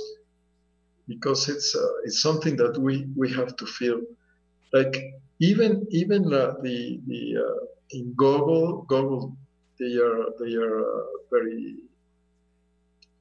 [1.08, 4.00] because it's uh, it's something that we we have to feel.
[4.72, 4.96] Like
[5.40, 7.61] even even uh, the the uh,
[7.92, 9.36] in Google Google
[9.80, 11.76] they are they are uh, very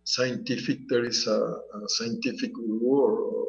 [0.04, 0.80] scientific.
[0.90, 3.46] There is a, a scientific guru or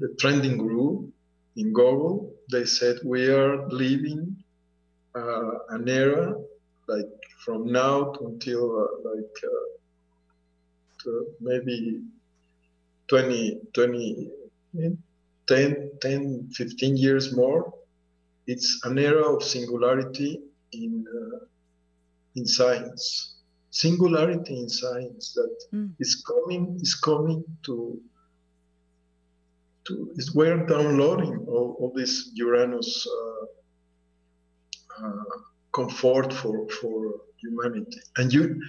[0.00, 1.08] the trending guru
[1.56, 2.34] in Google.
[2.50, 4.36] They said we are living
[5.70, 6.34] an era
[6.88, 7.12] like
[7.44, 9.66] from now to until uh, like uh,
[11.02, 12.02] to maybe
[13.08, 14.30] 20, 20
[15.46, 17.72] 10, 10, 15 years more.
[18.46, 20.40] It's an era of singularity
[20.72, 21.38] in uh,
[22.36, 23.34] in science.
[23.70, 25.90] Singularity in science that Mm.
[25.98, 28.00] is coming is coming to
[29.86, 33.46] to is we're downloading all, all this Uranus uh, uh,
[35.72, 38.60] comfort for for humanity, and you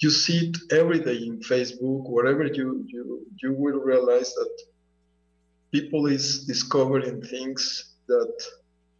[0.00, 4.54] you see it every day in Facebook, wherever you you you will realize that
[5.72, 8.34] people is discovering things that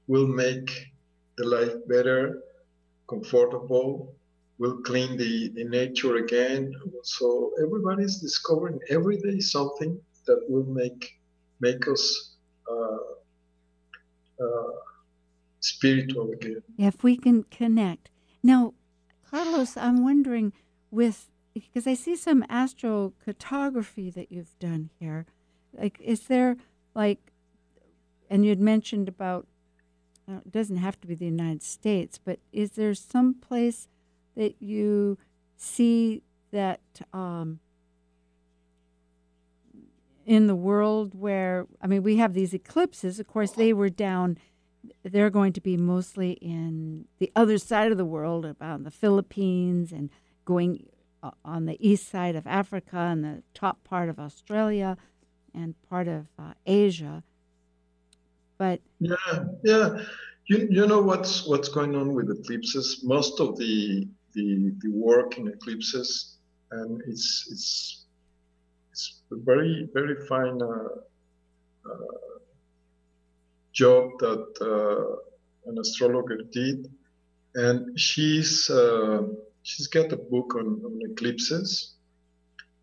[0.06, 0.70] will make
[1.38, 2.42] the life better,
[3.08, 4.14] comfortable,
[4.58, 6.72] will clean the, the nature again.
[7.02, 11.12] So everybody's discovering every day something that will make
[11.60, 12.04] make us
[12.70, 12.98] uh, uh,
[15.64, 16.62] spiritual again.
[16.78, 18.10] If we can connect.
[18.42, 18.74] Now,
[19.30, 20.52] Carlos, I'm wondering
[20.90, 25.24] with because I see some astrocartography that you've done here.
[25.72, 26.56] Like, is there
[26.94, 27.32] like,
[28.28, 29.46] and you'd mentioned about
[30.28, 33.88] uh, it doesn't have to be the United States, but is there some place
[34.36, 35.18] that you
[35.56, 36.80] see that
[37.12, 37.60] um,
[40.26, 43.20] in the world where I mean we have these eclipses?
[43.20, 44.38] Of course, they were down
[45.12, 49.92] they're going to be mostly in the other side of the world, about the Philippines
[49.92, 50.10] and
[50.44, 50.86] going
[51.22, 54.96] uh, on the east side of Africa and the top part of Australia
[55.54, 57.22] and part of uh, Asia.
[58.58, 59.16] But Yeah,
[59.62, 60.02] yeah.
[60.46, 63.00] You, you know what's what's going on with eclipses?
[63.02, 66.36] Most of the the, the work in eclipses,
[66.70, 68.04] and it's it's
[68.90, 70.88] it's a very very fine uh,
[71.90, 72.33] uh,
[73.74, 76.90] job that uh, an astrologer did,
[77.54, 79.22] and she's uh,
[79.62, 81.94] she's got a book on, on eclipses,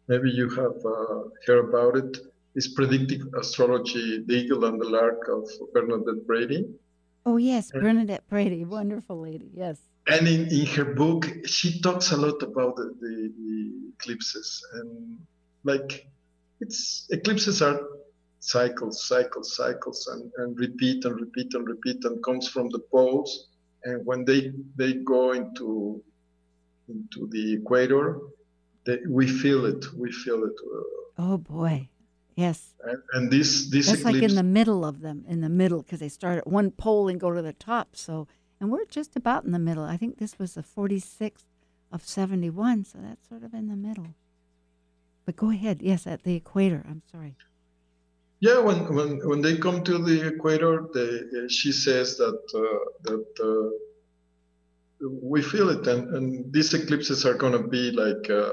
[0.08, 2.18] maybe you have uh, heard about it.
[2.18, 6.68] it, is Predictive Astrology, The Eagle and the Lark of Bernadette Brady.
[7.26, 9.80] Oh, yes, Bernadette Brady, wonderful lady, yes.
[10.08, 14.62] And in, in her book, she talks a lot about the, the, the eclipses.
[14.74, 15.20] And
[15.64, 16.08] like,
[16.60, 17.80] it's eclipses are
[18.42, 23.48] cycles, cycles, cycles, and, and repeat and repeat and repeat, and comes from the poles.
[23.86, 26.04] And when they they go into
[26.89, 28.20] into the equator,
[28.86, 29.86] they, we feel it.
[29.94, 30.54] We feel it.
[30.76, 31.88] Uh, oh boy,
[32.36, 32.74] yes.
[32.84, 35.84] And, and this this That's eclipse, like in the middle of them, in the middle,
[35.84, 37.96] because they start at one pole and go to the top.
[37.96, 38.28] So,
[38.60, 39.84] and we're just about in the middle.
[39.84, 41.46] I think this was the 46th
[41.92, 44.16] of 71, so that's sort of in the middle.
[45.26, 45.82] But go ahead.
[45.82, 46.84] Yes, at the equator.
[46.88, 47.36] I'm sorry.
[48.42, 53.28] Yeah, when when when they come to the equator, they, she says that uh, that
[53.39, 58.50] uh, we feel it, and, and these eclipses are going to be like uh,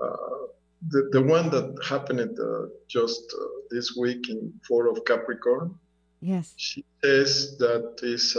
[0.00, 0.46] uh,
[0.88, 5.74] the the one that happened uh, just uh, this week in four of Capricorn.
[6.20, 6.54] Yes.
[6.56, 8.36] She says that is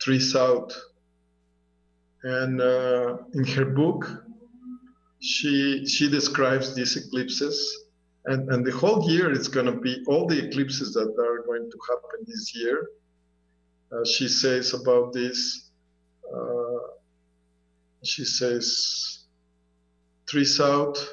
[0.00, 0.72] three south,
[2.22, 2.60] and
[3.34, 4.22] in her book,
[5.20, 7.83] she she describes these eclipses
[8.26, 11.70] and, and the whole year is going to be all the eclipses that are going
[11.70, 12.88] to happen this year.
[13.92, 15.70] Uh, she says about this,
[16.34, 16.78] uh,
[18.02, 19.24] she says,
[20.28, 21.06] three south.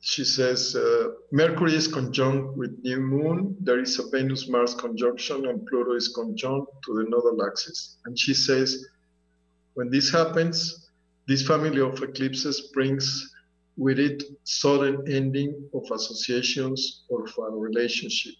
[0.00, 3.56] She says, uh, Mercury is conjunct with new moon.
[3.60, 7.98] There is a Venus Mars conjunction, and Pluto is conjunct to the nodal axis.
[8.06, 8.86] And she says,
[9.74, 10.88] when this happens,
[11.26, 13.34] this family of eclipses brings
[13.78, 18.34] with it sudden ending of associations or of a relationship,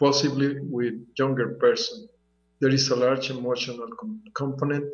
[0.00, 2.08] possibly with younger person.
[2.58, 4.92] There is a large emotional com- component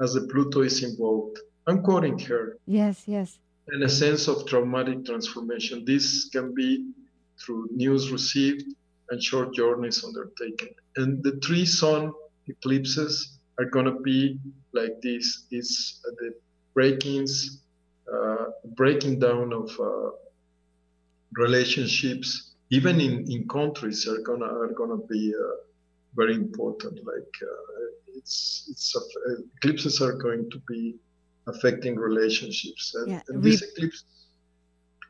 [0.00, 1.38] as the Pluto is involved.
[1.66, 2.56] I'm quoting her.
[2.66, 3.38] Yes, yes.
[3.68, 5.84] And a sense of traumatic transformation.
[5.84, 6.90] This can be
[7.38, 8.64] through news received
[9.10, 10.70] and short journeys undertaken.
[10.96, 12.12] And the three sun
[12.46, 14.38] eclipses are going to be
[14.72, 16.34] like this: is uh, the
[16.72, 17.60] breakings,
[18.76, 20.10] breaking down of uh,
[21.36, 25.56] relationships, even in, in countries, are gonna are gonna be uh,
[26.14, 27.04] very important.
[27.04, 27.34] Like
[28.16, 28.96] it's it's
[29.56, 30.96] eclipses are going to be
[31.46, 33.22] affecting relationships, and, yeah.
[33.28, 34.04] and this eclipse.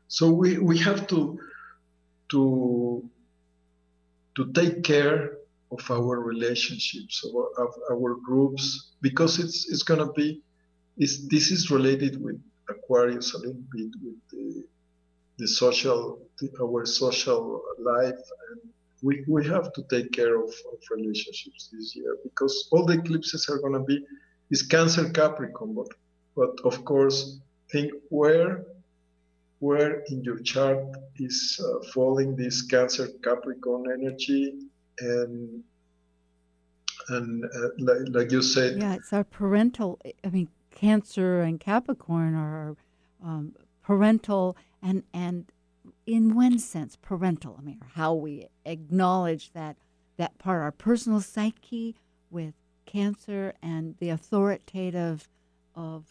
[0.07, 1.39] So we we have to
[2.29, 3.09] to
[4.35, 5.37] to take care
[5.71, 10.41] of our relationships, of our, of our groups, because it's it's gonna be.
[11.01, 14.63] It's, this is related with Aquarius a little bit with the,
[15.37, 20.79] the social, the, our social life, and we, we have to take care of, of
[20.91, 24.05] relationships this year because all the eclipses are going to be
[24.49, 25.87] is Cancer Capricorn, but
[26.35, 27.39] but of course
[27.71, 28.65] think where
[29.59, 30.79] where in your chart
[31.17, 34.53] is uh, falling this Cancer Capricorn energy
[34.99, 35.63] and
[37.09, 38.79] and uh, like, like you said.
[38.79, 42.75] Yeah it's our parental i mean Cancer and Capricorn are
[43.23, 45.45] um, parental and and
[46.05, 47.55] in one sense parental.
[47.59, 49.77] I mean, how we acknowledge that
[50.17, 51.95] that part, our personal psyche
[52.29, 52.53] with
[52.85, 55.27] Cancer and the authoritative
[55.75, 56.05] of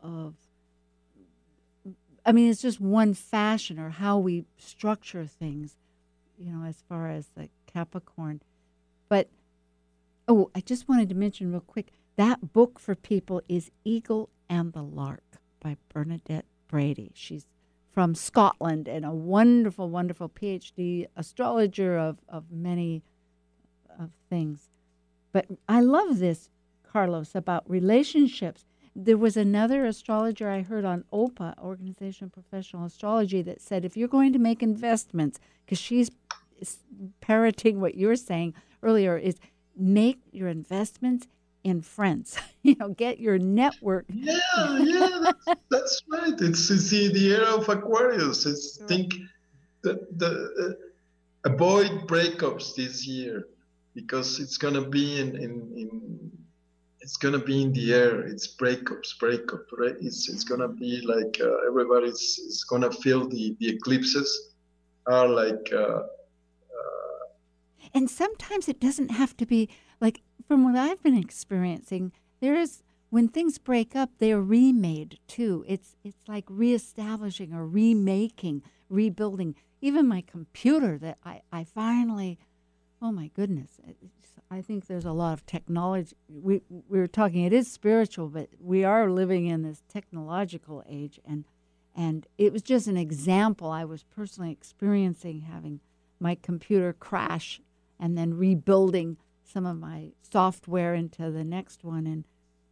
[0.00, 0.34] of.
[2.24, 5.76] I mean, it's just one fashion or how we structure things,
[6.38, 8.40] you know, as far as the Capricorn.
[9.08, 9.28] But
[10.28, 14.72] oh, I just wanted to mention real quick that book for people is Eagle and
[14.72, 17.12] the Lark by Bernadette Brady.
[17.14, 17.46] She's
[17.92, 23.02] from Scotland and a wonderful, wonderful PhD astrologer of, of many
[23.98, 24.70] of things.
[25.32, 26.48] But I love this,
[26.82, 28.64] Carlos, about relationships.
[28.94, 33.96] There was another astrologer I heard on OPA, Organization of Professional Astrology, that said if
[33.96, 36.10] you're going to make investments, because she's
[37.20, 39.36] parroting what you're saying earlier, is
[39.76, 41.26] make your investments
[41.64, 42.38] in friends.
[42.62, 44.06] you know, get your network.
[44.08, 44.38] Yeah,
[44.78, 46.34] yeah, that's, that's right.
[46.40, 48.46] It's, it's the, the era of Aquarius.
[48.46, 48.88] It's right.
[48.88, 49.14] think
[49.82, 50.76] that the
[51.44, 53.48] uh, avoid breakups this year
[53.94, 56.30] because it's gonna be in, in, in
[57.00, 58.20] it's gonna be in the air.
[58.20, 59.96] It's breakups, breakup, right?
[60.00, 64.54] It's it's gonna be like uh, everybody's is gonna feel the the eclipses
[65.06, 65.68] are like.
[65.72, 67.22] Uh, uh
[67.94, 69.68] and sometimes it doesn't have to be
[70.00, 75.18] like from what I've been experiencing, there is when things break up, they are remade
[75.26, 75.64] too.
[75.68, 79.54] It's it's like reestablishing or remaking, rebuilding.
[79.80, 82.38] Even my computer that I, I finally,
[83.00, 83.80] oh my goodness,
[84.50, 86.16] I think there's a lot of technology.
[86.28, 87.44] We we were talking.
[87.44, 91.44] It is spiritual, but we are living in this technological age, and
[91.94, 95.80] And it was just an example I was personally experiencing having
[96.18, 97.60] my computer crash
[97.98, 99.18] and then rebuilding
[99.52, 102.24] some of my software into the next one and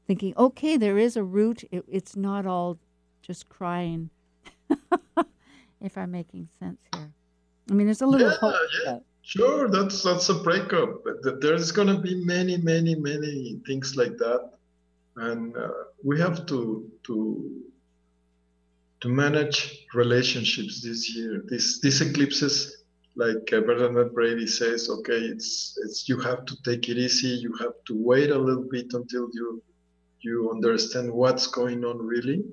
[0.07, 1.65] thinking, okay, there is a root.
[1.71, 2.79] It, it's not all
[3.23, 4.11] just crying.
[5.81, 7.11] if I'm making sense here.
[7.71, 8.55] I mean, there's a little yeah, hope.
[8.85, 8.99] Yeah.
[9.23, 11.05] Sure, that's that's a breakup.
[11.05, 14.51] But there's going to be many, many, many things like that,
[15.17, 15.69] and uh,
[16.03, 17.63] we have to to
[19.01, 21.43] to manage relationships this year.
[21.47, 22.80] This these eclipses,
[23.17, 27.29] like uh, Bernadette Brady says, okay, it's it's you have to take it easy.
[27.29, 29.63] You have to wait a little bit until you
[30.21, 32.45] you understand what's going on really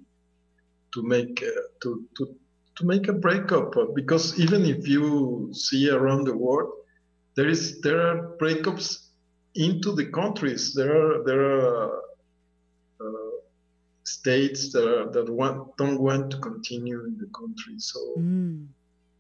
[0.94, 2.36] to make uh, to to
[2.78, 6.72] to make a breakup because even if you see around the world
[7.36, 9.08] there is there are breakups
[9.56, 11.98] into the countries there are there are
[13.02, 13.32] uh,
[14.04, 18.66] states that are, that want, don't want to continue in the country so mm.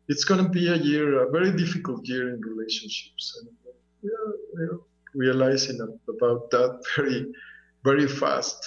[0.08, 4.80] It's going to be a year a very difficult year in relationships and
[5.14, 7.26] realizing about that very
[7.84, 8.60] very fast.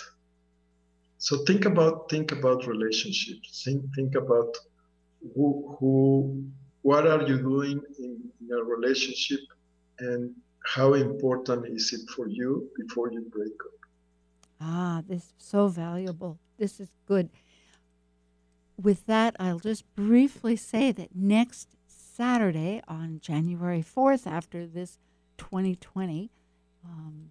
[1.19, 3.63] So think about think about relationships.
[3.65, 4.57] Think think about
[5.35, 6.45] who, who
[6.83, 9.41] what are you doing in, in a relationship
[9.99, 10.35] and
[10.65, 13.79] how important is it for you before you break up?
[14.61, 16.39] Ah this is so valuable.
[16.59, 17.29] This is good
[18.83, 24.99] with that i'll just briefly say that next saturday on january 4th after this
[25.39, 26.31] 2020
[26.85, 27.31] um,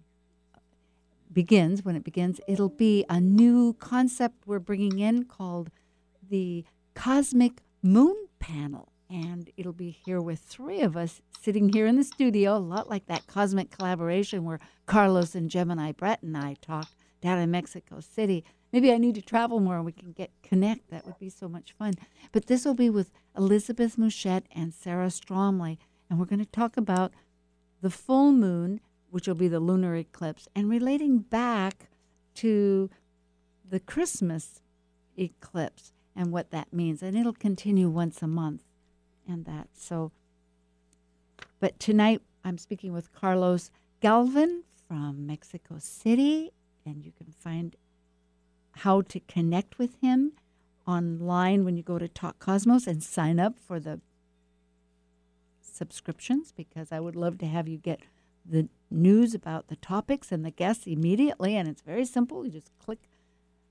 [1.32, 5.70] begins when it begins it'll be a new concept we're bringing in called
[6.28, 8.92] the cosmic moon panel.
[9.08, 12.88] And it'll be here with three of us sitting here in the studio, a lot
[12.88, 17.98] like that cosmic collaboration where Carlos and Gemini Brett and I talked down in Mexico
[18.00, 18.44] City.
[18.72, 20.90] Maybe I need to travel more and we can get connect.
[20.90, 21.94] That would be so much fun.
[22.32, 25.78] But this will be with Elizabeth Mouchette and Sarah Stromley.
[26.08, 27.12] And we're going to talk about
[27.80, 31.88] the full moon, which will be the lunar eclipse, and relating back
[32.34, 32.90] to
[33.68, 34.60] the Christmas
[35.16, 37.02] eclipse and what that means.
[37.02, 38.62] And it'll continue once a month
[39.26, 39.68] and that.
[39.72, 40.12] So,
[41.58, 46.52] but tonight I'm speaking with Carlos Galvan from Mexico City,
[46.84, 47.76] and you can find
[48.78, 50.32] how to connect with him
[50.86, 54.00] online when you go to Talk Cosmos and sign up for the
[55.60, 58.00] subscriptions because I would love to have you get
[58.44, 61.56] the news about the topics and the guests immediately.
[61.56, 62.44] And it's very simple.
[62.44, 62.98] You just click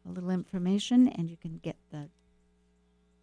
[0.07, 2.09] a little information and you can get the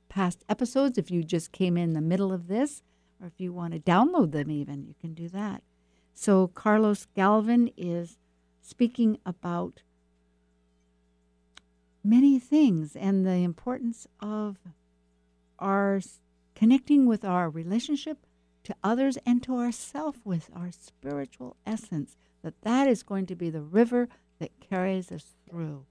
[0.08, 2.82] past episodes if you just came in the middle of this,
[3.20, 5.62] or if you want to download them, even, you can do that.
[6.14, 8.16] So, Carlos Galvan is
[8.62, 9.82] speaking about
[12.06, 14.58] many things and the importance of
[15.58, 16.00] our
[16.54, 18.18] connecting with our relationship
[18.64, 23.50] to others and to ourself with our spiritual essence that that is going to be
[23.50, 25.84] the river that carries us through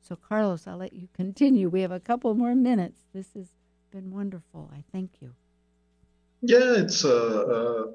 [0.00, 3.48] so carlos i'll let you continue we have a couple more minutes this has
[3.90, 4.70] been wonderful.
[4.74, 5.32] I thank you.
[6.42, 7.90] Yeah, it's uh,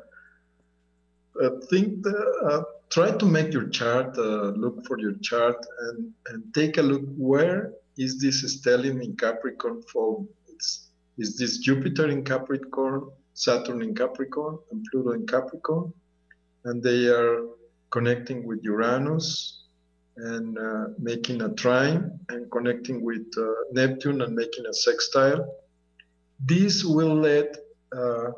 [1.42, 2.64] uh, I think uh,
[2.94, 7.04] try to make your chart, uh, look for your chart, and and take a look
[7.18, 10.28] where is this stellium in Capricorn form.
[10.48, 15.94] It's is this Jupiter in Capricorn, Saturn in Capricorn, and Pluto in Capricorn,
[16.66, 17.46] and they are
[17.90, 19.60] connecting with Uranus
[20.18, 25.44] and uh, making a trine and connecting with uh, Neptune and making a sextile
[26.46, 27.48] this will lead
[27.96, 28.32] uh,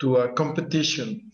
[0.00, 1.27] to a competition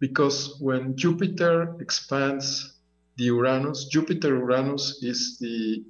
[0.00, 2.74] because when Jupiter expands
[3.16, 5.84] the Uranus, Jupiter Uranus is the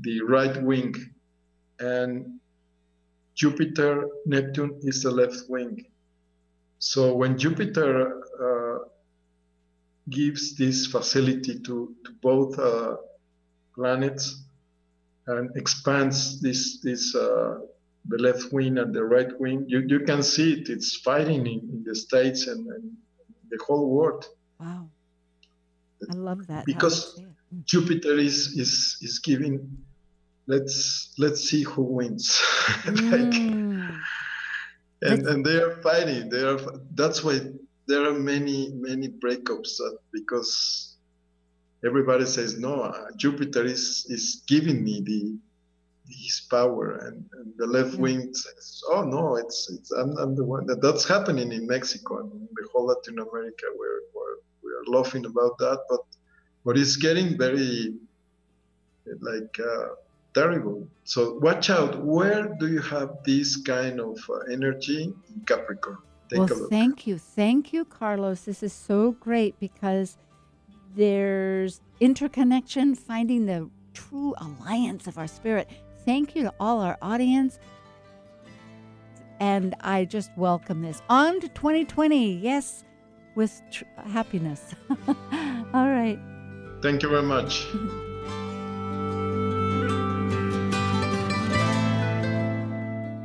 [0.00, 0.94] the right wing,
[1.78, 2.40] and
[3.34, 5.84] Jupiter Neptune is the left wing.
[6.78, 8.78] So when Jupiter uh,
[10.10, 12.96] gives this facility to, to both uh,
[13.74, 14.42] planets
[15.26, 17.60] and expands this this uh,
[18.08, 19.64] the left wing and the right wing.
[19.66, 20.68] You, you can see it.
[20.68, 22.92] It's fighting in, in the States and, and,
[23.50, 24.26] the whole world.
[24.60, 24.88] Wow.
[26.10, 26.66] I love that.
[26.66, 27.32] Because mm.
[27.64, 29.78] Jupiter is, is, is giving,
[30.46, 32.42] let's, let's see who wins.
[32.84, 34.00] Mm.
[35.02, 36.30] and, and they are fighting.
[36.30, 36.58] They are,
[36.94, 37.40] that's why
[37.86, 40.96] there are many, many breakups uh, because
[41.84, 45.36] everybody says, no, uh, Jupiter is, is giving me the,
[46.08, 50.44] his power and, and the left wing says oh no it's it's I'm, I'm the
[50.44, 54.84] one that that's happening in mexico and the whole latin america where, where we are
[54.86, 56.00] laughing about that but
[56.64, 57.94] but it's getting very
[59.20, 59.88] like uh,
[60.34, 60.86] terrible.
[61.04, 62.04] So watch out.
[62.04, 65.98] Where do you have this kind of uh, energy in Capricorn?
[66.28, 67.18] Take well, thank you.
[67.18, 68.42] Thank you, Carlos.
[68.42, 70.16] This is so great because
[70.94, 75.68] there's interconnection, finding the true alliance of our spirit.
[76.04, 77.58] Thank you to all our audience.
[79.40, 81.02] And I just welcome this.
[81.08, 82.36] On to 2020.
[82.36, 82.84] Yes,
[83.34, 84.74] with tr- happiness.
[85.08, 86.18] all right.
[86.82, 87.66] Thank you very much.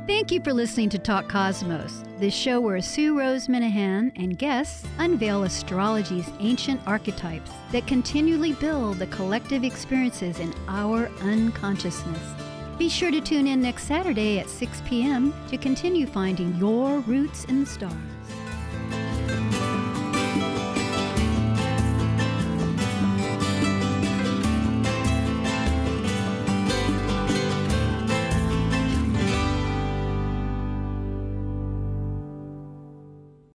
[0.06, 4.86] Thank you for listening to Talk Cosmos, the show where Sue Rose Minahan and guests
[4.98, 12.49] unveil astrology's ancient archetypes that continually build the collective experiences in our unconsciousness.
[12.80, 15.34] Be sure to tune in next Saturday at 6 p.m.
[15.48, 18.09] to continue finding your roots in the stars.